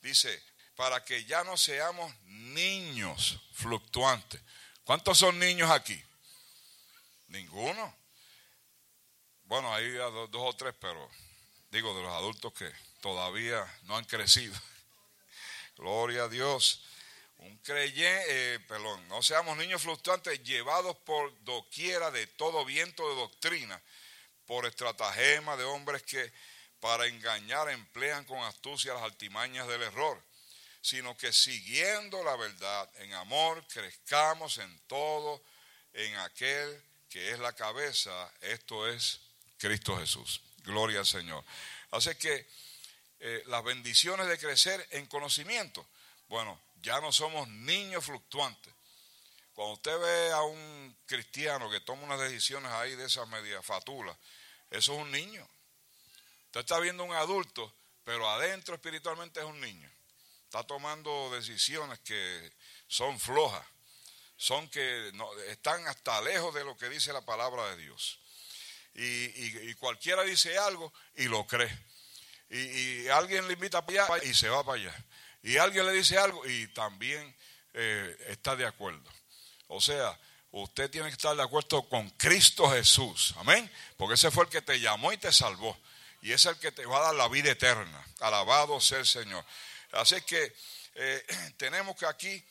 [0.02, 0.44] Dice,
[0.76, 4.42] para que ya no seamos niños fluctuantes.
[4.84, 6.02] ¿Cuántos son niños aquí?
[7.28, 7.98] Ninguno.
[9.46, 11.10] Bueno, hay dos, o tres, pero
[11.72, 12.72] digo de los adultos que
[13.02, 14.56] todavía no han crecido.
[15.78, 16.84] Gloria a Dios.
[17.38, 23.16] Un creyente, eh, perdón, no seamos niños fluctuantes llevados por doquiera de todo viento de
[23.16, 23.82] doctrina,
[24.46, 26.32] por estratagema de hombres que
[26.80, 30.22] para engañar emplean con astucia las altimañas del error
[30.86, 35.42] sino que siguiendo la verdad en amor crezcamos en todo
[35.94, 39.20] en aquel que es la cabeza, esto es
[39.58, 40.42] Cristo Jesús.
[40.64, 41.44] Gloria al Señor.
[41.90, 42.48] Así que
[43.20, 45.88] eh, las bendiciones de crecer en conocimiento,
[46.28, 48.72] bueno, ya no somos niños fluctuantes.
[49.56, 54.16] Cuando usted ve a un cristiano que toma unas decisiones ahí de esas medias fatulas,
[54.72, 55.48] eso es un niño.
[56.48, 57.74] Usted está viendo un adulto,
[58.04, 59.90] pero adentro espiritualmente es un niño
[60.56, 62.54] está tomando decisiones que
[62.88, 63.66] son flojas.
[64.38, 65.12] son que
[65.50, 68.20] están hasta lejos de lo que dice la palabra de Dios.
[68.94, 71.72] Y, cualquiera dice algo y lo cree.
[72.50, 75.06] Y, y alguien le invita para allá y se va para allá.
[75.44, 77.36] Y alguien le dice algo y también
[77.74, 79.10] eh, está de acuerdo.
[79.68, 80.18] O sea,
[80.62, 83.34] usted tiene que estar de acuerdo con Cristo Jesús.
[83.38, 83.70] Amén.
[83.98, 85.78] Porque ese fue el que te llamó y te salvó.
[86.22, 88.06] Y es el que te va a dar la vida eterna.
[88.22, 89.46] Alabado sea el Señor.
[89.92, 90.56] Así que
[90.96, 91.26] eh,
[91.58, 92.44] tenemos que aquí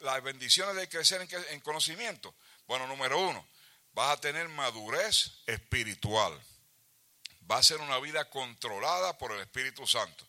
[0.00, 2.34] las bendiciones de crecer en, en conocimiento.
[2.66, 3.46] Bueno, número uno,
[3.92, 6.38] vas a tener madurez espiritual.
[7.50, 10.26] Va a ser una vida controlada por el Espíritu Santo.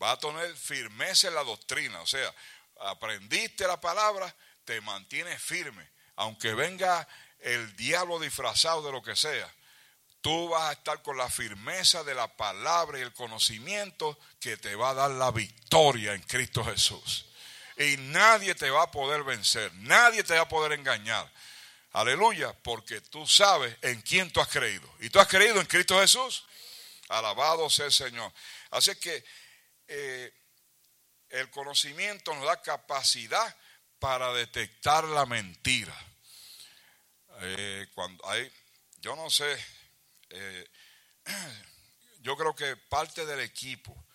[0.00, 2.00] Va a tener firmeza en la doctrina.
[2.02, 2.32] O sea,
[2.80, 4.32] aprendiste la palabra,
[4.64, 5.91] te mantienes firme.
[6.22, 7.08] Aunque venga
[7.40, 9.52] el diablo disfrazado de lo que sea,
[10.20, 14.76] tú vas a estar con la firmeza de la palabra y el conocimiento que te
[14.76, 17.26] va a dar la victoria en Cristo Jesús.
[17.76, 21.28] Y nadie te va a poder vencer, nadie te va a poder engañar.
[21.90, 24.88] Aleluya, porque tú sabes en quién tú has creído.
[25.00, 26.44] Y tú has creído en Cristo Jesús.
[27.08, 28.32] Alabado sea el Señor.
[28.70, 29.24] Así que
[29.88, 30.32] eh,
[31.30, 33.56] el conocimiento nos da capacidad
[33.98, 35.96] para detectar la mentira.
[37.44, 38.50] Eh, cuando hay,
[39.00, 39.56] yo no sé,
[40.30, 40.68] eh,
[42.20, 44.06] yo creo que parte del equipo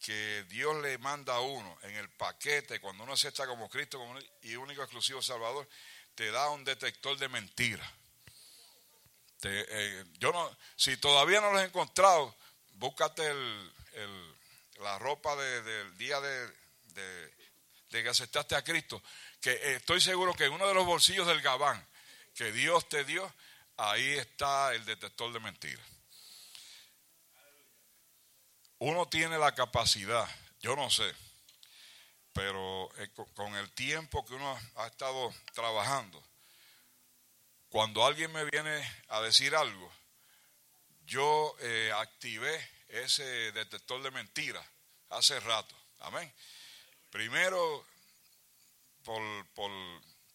[0.00, 4.18] que Dios le manda a uno en el paquete, cuando uno acepta como Cristo como
[4.42, 5.68] y único exclusivo Salvador,
[6.14, 7.90] te da un detector de mentiras.
[9.46, 12.34] Eh, yo no, si todavía no lo has encontrado,
[12.74, 14.34] búscate el, el-
[14.80, 16.48] la ropa de- del día de,
[16.94, 17.34] de-
[17.90, 19.02] de que aceptaste a Cristo,
[19.40, 21.86] que estoy seguro que en uno de los bolsillos del gabán
[22.34, 23.32] que Dios te dio,
[23.76, 25.86] ahí está el detector de mentiras.
[28.78, 30.28] Uno tiene la capacidad,
[30.60, 31.10] yo no sé,
[32.32, 36.22] pero eh, co- con el tiempo que uno ha estado trabajando,
[37.68, 39.90] cuando alguien me viene a decir algo,
[41.06, 44.64] yo eh, activé ese detector de mentiras
[45.10, 45.74] hace rato.
[46.00, 46.32] Amén.
[47.10, 47.86] Primero,
[49.04, 49.70] por, por,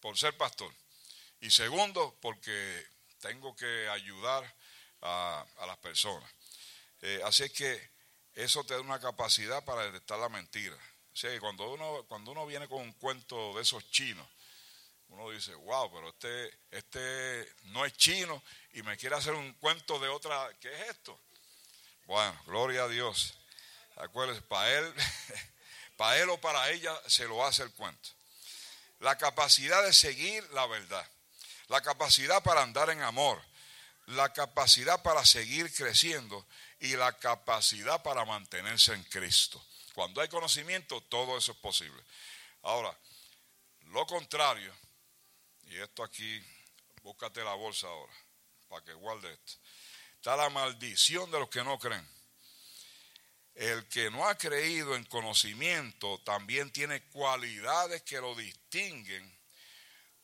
[0.00, 0.72] por ser pastor.
[1.40, 2.86] Y segundo, porque
[3.20, 4.44] tengo que ayudar
[5.02, 6.30] a, a las personas.
[7.02, 7.90] Eh, así es que
[8.34, 10.76] eso te da una capacidad para detectar la mentira.
[11.12, 14.26] O sea, que cuando uno, cuando uno viene con un cuento de esos chinos,
[15.08, 18.42] uno dice, wow, pero este, este no es chino
[18.74, 21.18] y me quiere hacer un cuento de otra, ¿qué es esto?
[22.06, 23.34] Bueno, gloria a Dios.
[23.96, 24.94] Acuérdense, para él,
[25.96, 28.10] para él o para ella se lo hace el cuento.
[29.00, 31.06] La capacidad de seguir la verdad,
[31.70, 33.40] la capacidad para andar en amor,
[34.06, 36.44] la capacidad para seguir creciendo
[36.80, 39.64] y la capacidad para mantenerse en Cristo.
[39.94, 42.02] Cuando hay conocimiento, todo eso es posible.
[42.62, 42.92] Ahora,
[43.86, 44.74] lo contrario,
[45.68, 46.44] y esto aquí,
[47.04, 48.12] búscate la bolsa ahora,
[48.68, 49.52] para que guarde esto.
[50.16, 52.06] Está la maldición de los que no creen.
[53.54, 59.39] El que no ha creído en conocimiento también tiene cualidades que lo distinguen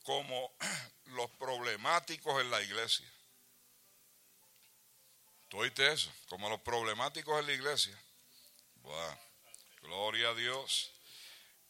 [0.07, 0.55] como
[1.07, 3.07] los problemáticos en la iglesia.
[5.49, 6.11] ¿Tú oíste eso?
[6.29, 8.01] Como los problemáticos en la iglesia.
[8.77, 9.19] Bueno,
[9.83, 10.93] gloria a Dios.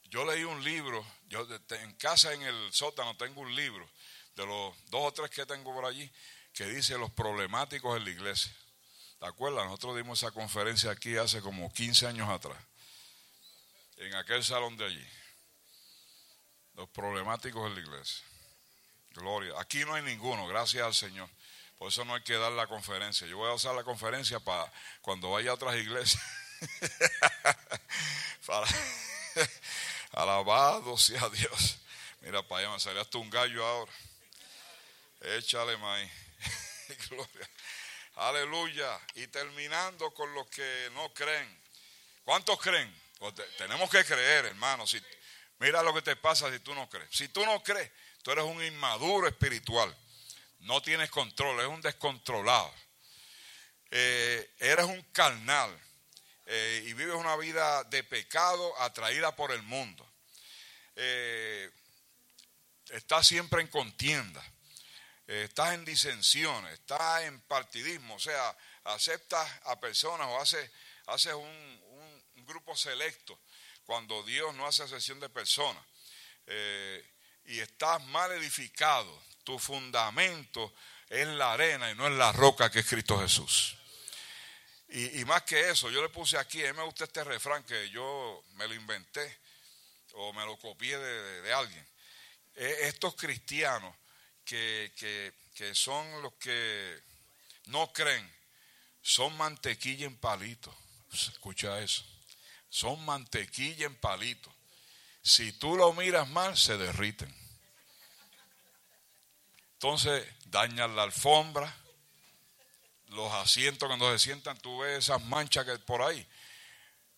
[0.05, 3.89] Yo leí un libro, yo en casa en el sótano tengo un libro,
[4.37, 6.11] de los dos o tres que tengo por allí,
[6.53, 8.55] que dice los problemáticos en la iglesia.
[9.19, 9.65] ¿Te acuerdas?
[9.65, 12.59] Nosotros dimos esa conferencia aquí hace como 15 años atrás,
[13.97, 15.07] en aquel salón de allí.
[16.77, 18.25] Los problemáticos en la iglesia.
[19.11, 19.55] Gloria.
[19.59, 21.29] Aquí no hay ninguno, gracias al Señor.
[21.79, 23.27] Por eso no hay que dar la conferencia.
[23.27, 24.71] Yo voy a usar la conferencia para
[25.01, 26.23] cuando vaya a otras iglesias.
[28.47, 28.67] para
[30.13, 31.79] Alabado sea Dios.
[32.21, 33.93] Mira, para allá me salió hasta un gallo ahora.
[35.21, 36.11] Échale maíz.
[37.11, 37.51] Gloria.
[38.17, 39.01] Aleluya.
[39.15, 41.61] Y terminando con los que no creen.
[42.25, 42.95] ¿Cuántos creen?
[43.19, 44.87] Pues te- tenemos que creer, hermano.
[44.87, 45.01] Si,
[45.59, 47.09] mira lo que te pasa si tú no crees.
[47.11, 47.91] Si tú no crees,
[48.23, 49.95] tú eres un inmaduro espiritual.
[50.61, 52.73] No tienes control, eres un descontrolado.
[53.91, 55.71] Eh, eres un carnal
[56.47, 60.07] eh, y vives una vida de pecado atraída por el mundo.
[60.97, 61.71] Eh,
[62.91, 64.43] estás siempre en contienda,
[65.27, 70.71] estás en disensiones, estás en partidismo, o sea, aceptas a personas o haces,
[71.35, 73.39] un grupo selecto
[73.87, 75.83] cuando Dios no hace sesión de personas.
[76.47, 77.05] Eh,
[77.47, 80.75] y estás mal edificado, tu fundamento
[81.09, 83.77] es la arena y no es la roca que es Cristo Jesús.
[84.89, 87.91] Y, más que eso, yo le puse aquí, a mí me gusta este refrán que
[87.91, 89.39] yo me lo inventé
[90.15, 91.87] o me lo copié de, alguien.
[92.55, 93.95] eh, estos cristianos
[94.45, 97.01] que, que, que son los que
[97.67, 98.33] no creen,
[99.03, 100.75] son mantequilla en palito.
[101.13, 102.05] Escucha eso.
[102.69, 104.53] Son mantequilla en palito.
[105.23, 107.35] Si tú lo miras mal, se derriten.
[109.73, 111.75] Entonces dañan la alfombra,
[113.09, 116.27] los asientos cuando se sientan, tú ves esas manchas que por ahí.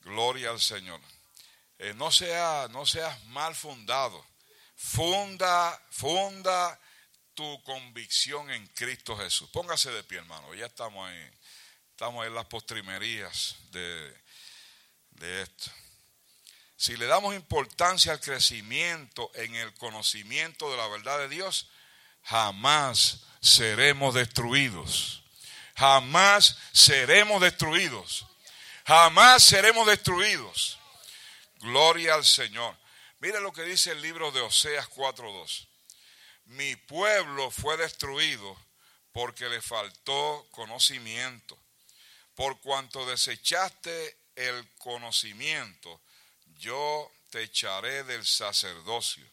[0.01, 1.01] Gloria al Señor.
[1.79, 4.25] Eh, no, sea, no seas mal fundado.
[4.75, 6.81] Funda, funda
[7.35, 9.49] tu convicción en Cristo Jesús.
[9.51, 10.55] Póngase de pie, hermano.
[10.55, 11.31] Ya estamos ahí.
[11.91, 14.17] Estamos en las postrimerías de,
[15.19, 15.71] de esto.
[16.77, 21.69] Si le damos importancia al crecimiento en el conocimiento de la verdad de Dios,
[22.23, 25.23] jamás seremos destruidos.
[25.77, 28.27] Jamás seremos destruidos.
[28.87, 30.79] Jamás seremos destruidos.
[31.61, 32.77] Gloria al Señor.
[33.21, 35.67] Mire lo que dice el libro de Oseas 4.2.
[36.47, 38.57] Mi pueblo fue destruido
[39.13, 41.59] porque le faltó conocimiento.
[42.35, 46.01] Por cuanto desechaste el conocimiento,
[46.59, 49.29] yo te echaré del sacerdocio.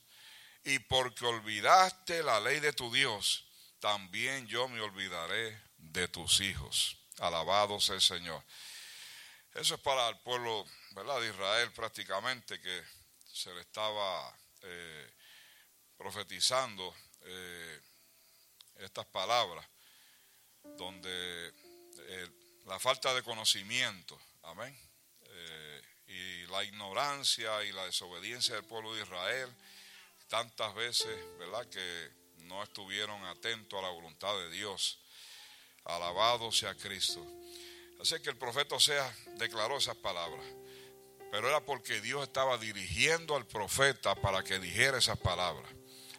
[0.63, 3.45] Y porque olvidaste la ley de tu Dios,
[3.79, 6.97] también yo me olvidaré de tus hijos.
[7.19, 8.43] Alabado sea el Señor.
[9.53, 10.65] Eso es para el pueblo
[10.95, 12.83] de Israel prácticamente que
[13.31, 15.13] se le estaba eh,
[15.97, 17.81] profetizando eh,
[18.77, 19.65] estas palabras,
[20.77, 21.53] donde
[21.99, 22.29] eh,
[22.65, 24.77] la falta de conocimiento, amén,
[26.07, 29.49] y la ignorancia y la desobediencia del pueblo de Israel,
[30.27, 32.11] tantas veces, ¿verdad?, que
[32.45, 34.99] no estuvieron atentos a la voluntad de Dios.
[35.83, 37.25] Alabado sea Cristo.
[38.01, 40.45] Así que el profeta Osea declaró esas palabras.
[41.31, 45.69] Pero era porque Dios estaba dirigiendo al profeta para que dijera esas palabras.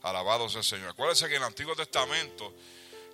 [0.03, 0.91] Alabado sea el Señor.
[0.91, 2.55] Acuérdense que en el Antiguo Testamento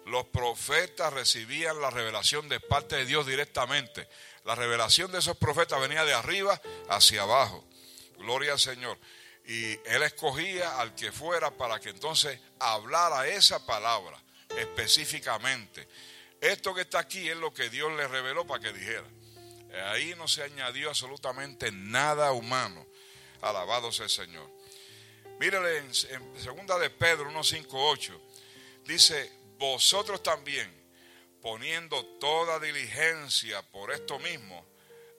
[0.07, 4.09] los profetas recibían la revelación de parte de Dios directamente.
[4.45, 7.65] La revelación de esos profetas venía de arriba hacia abajo.
[8.19, 8.99] Gloria al Señor.
[9.47, 14.23] Y él escogía al que fuera para que entonces hablara esa palabra
[14.57, 15.89] específicamente.
[16.41, 19.07] Esto que está aquí es lo que Dios le reveló para que dijera.
[19.91, 22.87] Ahí no se añadió absolutamente nada humano.
[23.41, 24.51] Alabado sea el Señor.
[25.39, 28.21] Mírale en, segunda de Pedro 1.5.8.
[28.85, 30.71] Dice, vosotros también,
[31.43, 34.65] poniendo toda diligencia por esto mismo,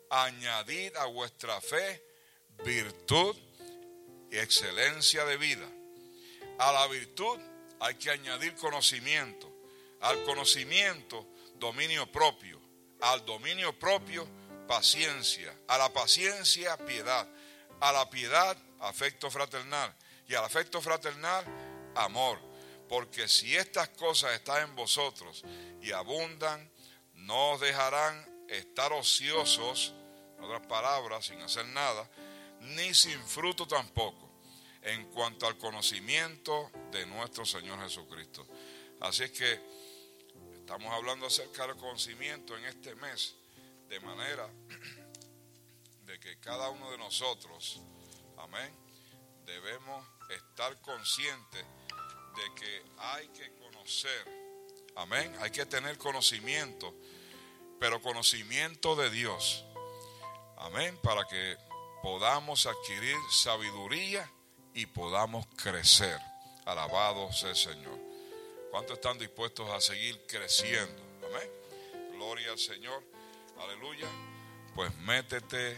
[0.09, 2.03] añadid a vuestra fe
[2.63, 3.35] virtud
[4.31, 5.69] y excelencia de vida.
[6.59, 7.39] A la virtud
[7.79, 9.53] hay que añadir conocimiento
[10.03, 11.25] al conocimiento,
[11.55, 12.61] dominio propio.
[13.01, 14.27] Al dominio propio,
[14.67, 15.53] paciencia.
[15.67, 17.27] A la paciencia, piedad.
[17.79, 19.95] A la piedad, afecto fraternal.
[20.27, 21.45] Y al afecto fraternal,
[21.95, 22.37] amor.
[22.87, 25.43] Porque si estas cosas están en vosotros
[25.81, 26.71] y abundan,
[27.15, 29.93] no os dejarán estar ociosos,
[30.37, 32.09] en otras palabras, sin hacer nada,
[32.61, 34.29] ni sin fruto tampoco,
[34.81, 38.45] en cuanto al conocimiento de nuestro Señor Jesucristo.
[38.99, 39.73] Así es que
[40.63, 43.35] Estamos hablando acerca del conocimiento en este mes,
[43.89, 44.47] de manera
[46.05, 47.81] de que cada uno de nosotros,
[48.37, 48.73] amén,
[49.45, 51.65] debemos estar conscientes
[52.35, 54.25] de que hay que conocer,
[54.95, 56.93] amén, hay que tener conocimiento,
[57.79, 59.65] pero conocimiento de Dios,
[60.57, 61.57] amén, para que
[62.01, 64.29] podamos adquirir sabiduría
[64.73, 66.19] y podamos crecer.
[66.65, 67.99] Alabado sea el Señor.
[68.71, 71.01] ¿Cuántos están dispuestos a seguir creciendo?
[71.27, 71.49] Amén.
[72.13, 73.03] Gloria al Señor.
[73.59, 74.07] Aleluya.
[74.73, 75.77] Pues métete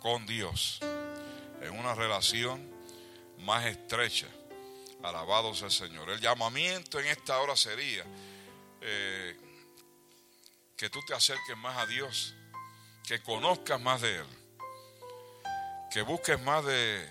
[0.00, 0.80] con Dios
[1.62, 2.70] en una relación
[3.38, 4.26] más estrecha.
[5.02, 6.10] Alabado sea el Señor.
[6.10, 8.04] El llamamiento en esta hora sería
[8.80, 9.36] eh,
[10.76, 12.34] que tú te acerques más a Dios,
[13.06, 14.26] que conozcas más de Él,
[15.90, 17.08] que busques más de,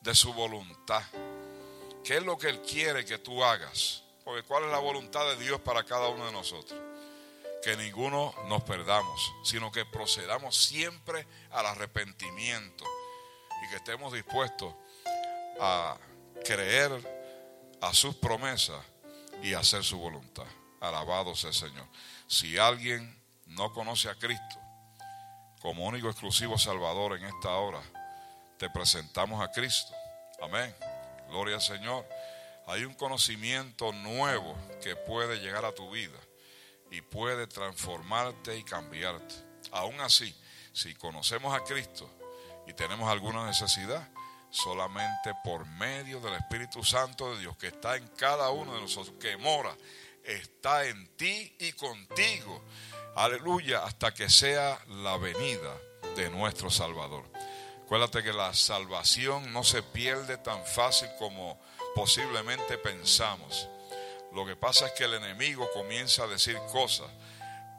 [0.00, 1.02] de su voluntad
[2.08, 4.02] ¿Qué es lo que Él quiere que tú hagas?
[4.24, 6.80] Porque cuál es la voluntad de Dios para cada uno de nosotros.
[7.62, 12.86] Que ninguno nos perdamos, sino que procedamos siempre al arrepentimiento
[13.62, 14.74] y que estemos dispuestos
[15.60, 15.98] a
[16.44, 16.92] creer
[17.80, 18.84] a sus promesas
[19.42, 20.46] y hacer su voluntad.
[20.80, 21.86] Alabado sea el Señor.
[22.26, 24.60] Si alguien no conoce a Cristo
[25.60, 27.80] como único exclusivo Salvador en esta hora,
[28.58, 29.92] te presentamos a Cristo.
[30.42, 30.74] Amén.
[31.28, 32.06] Gloria al Señor.
[32.66, 36.18] Hay un conocimiento nuevo que puede llegar a tu vida
[36.90, 39.34] y puede transformarte y cambiarte.
[39.72, 40.34] Aún así,
[40.72, 42.10] si conocemos a Cristo
[42.66, 44.06] y tenemos alguna necesidad,
[44.50, 49.16] solamente por medio del Espíritu Santo de Dios que está en cada uno de nosotros,
[49.20, 49.76] que mora,
[50.24, 52.62] está en ti y contigo.
[53.16, 55.76] Aleluya, hasta que sea la venida
[56.16, 57.24] de nuestro Salvador.
[57.84, 61.58] Acuérdate que la salvación no se pierde tan fácil como
[61.94, 63.68] posiblemente pensamos.
[64.34, 67.10] Lo que pasa es que el enemigo comienza a decir cosas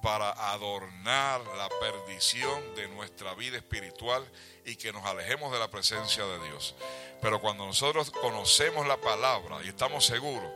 [0.02, 4.26] para adornar la perdición de nuestra vida espiritual
[4.70, 6.76] y que nos alejemos de la presencia de Dios.
[7.22, 10.52] Pero cuando nosotros conocemos la palabra y estamos seguros,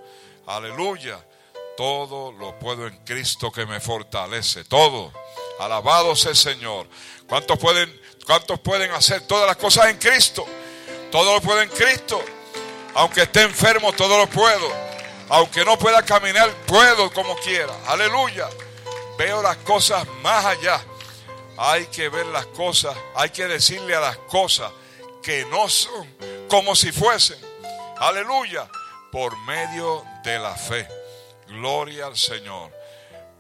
[0.46, 1.20] aleluya,
[1.76, 5.12] todo lo puedo en Cristo que me fortalece, todo.
[5.60, 6.88] Alabado sea el Señor.
[7.28, 10.46] ¿Cuántos pueden, cuántos pueden hacer todas las cosas en Cristo?
[11.12, 12.22] Todo lo puedo en Cristo.
[12.94, 14.72] Aunque esté enfermo, todo lo puedo.
[15.30, 17.74] Aunque no pueda caminar, puedo como quiera.
[17.88, 18.48] Aleluya.
[19.18, 20.84] Veo las cosas más allá.
[21.58, 24.72] Hay que ver las cosas, hay que decirle a las cosas
[25.22, 26.08] que no son
[26.50, 27.40] como si fuesen.
[27.98, 28.68] Aleluya.
[29.12, 30.88] Por medio de la fe.
[31.48, 32.72] Gloria al Señor.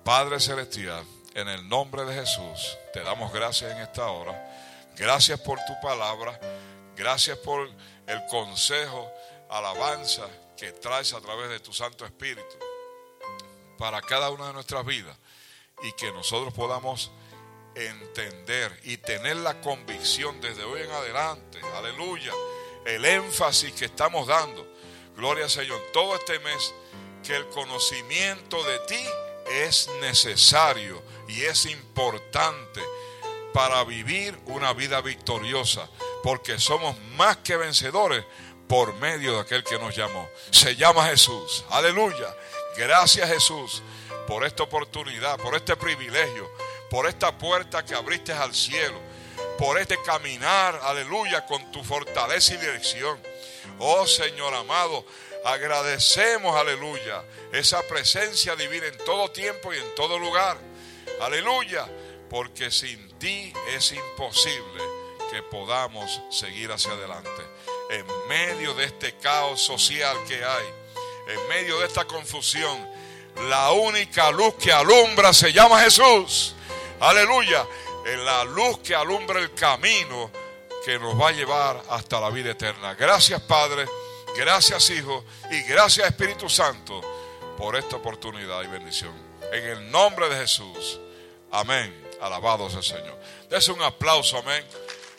[0.04, 1.04] Padre Celestial,
[1.34, 4.54] en el nombre de Jesús, te damos gracias en esta hora.
[4.96, 6.40] Gracias por tu palabra.
[6.96, 7.68] Gracias por
[8.06, 9.12] el consejo,
[9.50, 12.56] alabanza que traes a través de tu Santo Espíritu
[13.78, 15.18] para cada una de nuestras vidas
[15.82, 17.12] y que nosotros podamos
[17.76, 22.32] entender y tener la convicción desde hoy en adelante, aleluya,
[22.86, 24.68] el énfasis que estamos dando,
[25.16, 26.74] gloria al Señor, todo este mes,
[27.24, 29.04] que el conocimiento de ti
[29.50, 32.82] es necesario y es importante
[33.54, 35.88] para vivir una vida victoriosa,
[36.24, 38.26] porque somos más que vencedores
[38.68, 40.28] por medio de aquel que nos llamó.
[40.50, 41.64] Se llama Jesús.
[41.70, 42.36] Aleluya.
[42.78, 43.84] Gracias Jesús
[44.28, 46.50] por esta oportunidad, por este privilegio,
[46.94, 49.02] por esta puerta que abriste al cielo,
[49.58, 53.20] por este caminar, aleluya, con tu fortaleza y dirección.
[53.80, 55.04] Oh Señor amado,
[55.44, 60.56] agradecemos, aleluya, esa presencia divina en todo tiempo y en todo lugar.
[61.20, 61.88] Aleluya,
[62.30, 64.84] porque sin ti es imposible
[65.32, 67.42] que podamos seguir hacia adelante.
[67.90, 70.66] En medio de este caos social que hay,
[71.28, 72.88] en medio de esta confusión,
[73.50, 76.54] la única luz que alumbra se llama Jesús.
[77.00, 77.66] Aleluya.
[78.06, 80.30] En la luz que alumbra el camino
[80.84, 82.94] que nos va a llevar hasta la vida eterna.
[82.96, 83.86] Gracias Padre,
[84.36, 87.02] gracias Hijo y gracias Espíritu Santo
[87.58, 89.14] por esta oportunidad y bendición.
[89.52, 91.00] En el nombre de Jesús.
[91.52, 92.04] Amén.
[92.22, 93.20] Alabado sea el Señor.
[93.50, 94.64] Dese un aplauso, amén.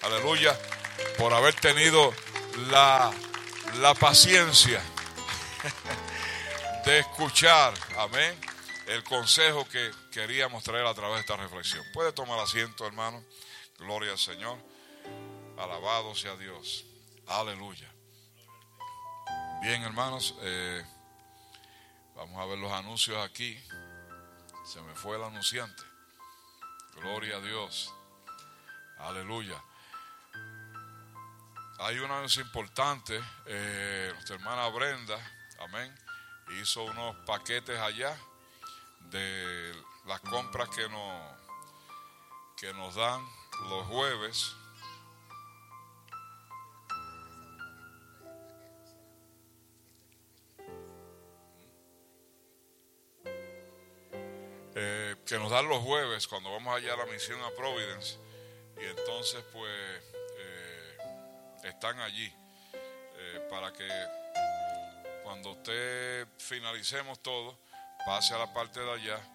[0.02, 0.58] Aleluya.
[1.16, 2.12] Por haber tenido
[2.70, 3.10] la,
[3.80, 4.82] la paciencia
[6.84, 8.38] de escuchar, amén,
[8.86, 11.84] el consejo que queríamos traer a través de esta reflexión.
[11.92, 13.24] Puede tomar asiento, hermano.
[13.78, 14.56] Gloria al Señor.
[15.58, 16.84] Alabado sea Dios.
[17.26, 17.92] Aleluya.
[19.60, 20.86] Bien, hermanos, eh,
[22.14, 23.58] vamos a ver los anuncios aquí.
[24.64, 25.82] Se me fue el anunciante.
[26.94, 27.92] Gloria a Dios.
[28.98, 29.60] Aleluya.
[31.80, 33.20] Hay un anuncio importante.
[33.46, 35.18] Eh, nuestra hermana Brenda,
[35.58, 35.92] amén,
[36.60, 38.16] hizo unos paquetes allá
[39.10, 39.74] de
[40.06, 41.36] las compras que nos,
[42.56, 43.24] que nos dan
[43.68, 44.54] los jueves.
[54.76, 58.18] Eh, que nos dan los jueves cuando vamos allá a la misión a Providence
[58.76, 60.02] y entonces pues
[60.36, 60.98] eh,
[61.62, 62.26] están allí
[63.14, 63.88] eh, para que
[65.22, 67.56] cuando usted finalicemos todo,
[68.04, 69.33] pase a la parte de allá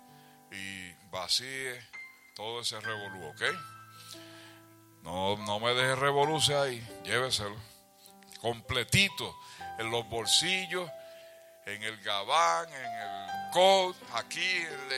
[0.52, 1.80] y vacíe
[2.36, 3.42] todo ese revolú, ¿ok?
[5.04, 7.56] No, no me deje revoluce ahí, lléveselo.
[8.42, 9.38] Completito,
[9.78, 10.90] en los bolsillos,
[11.66, 14.92] en el gabán, en el coat, aquí, el,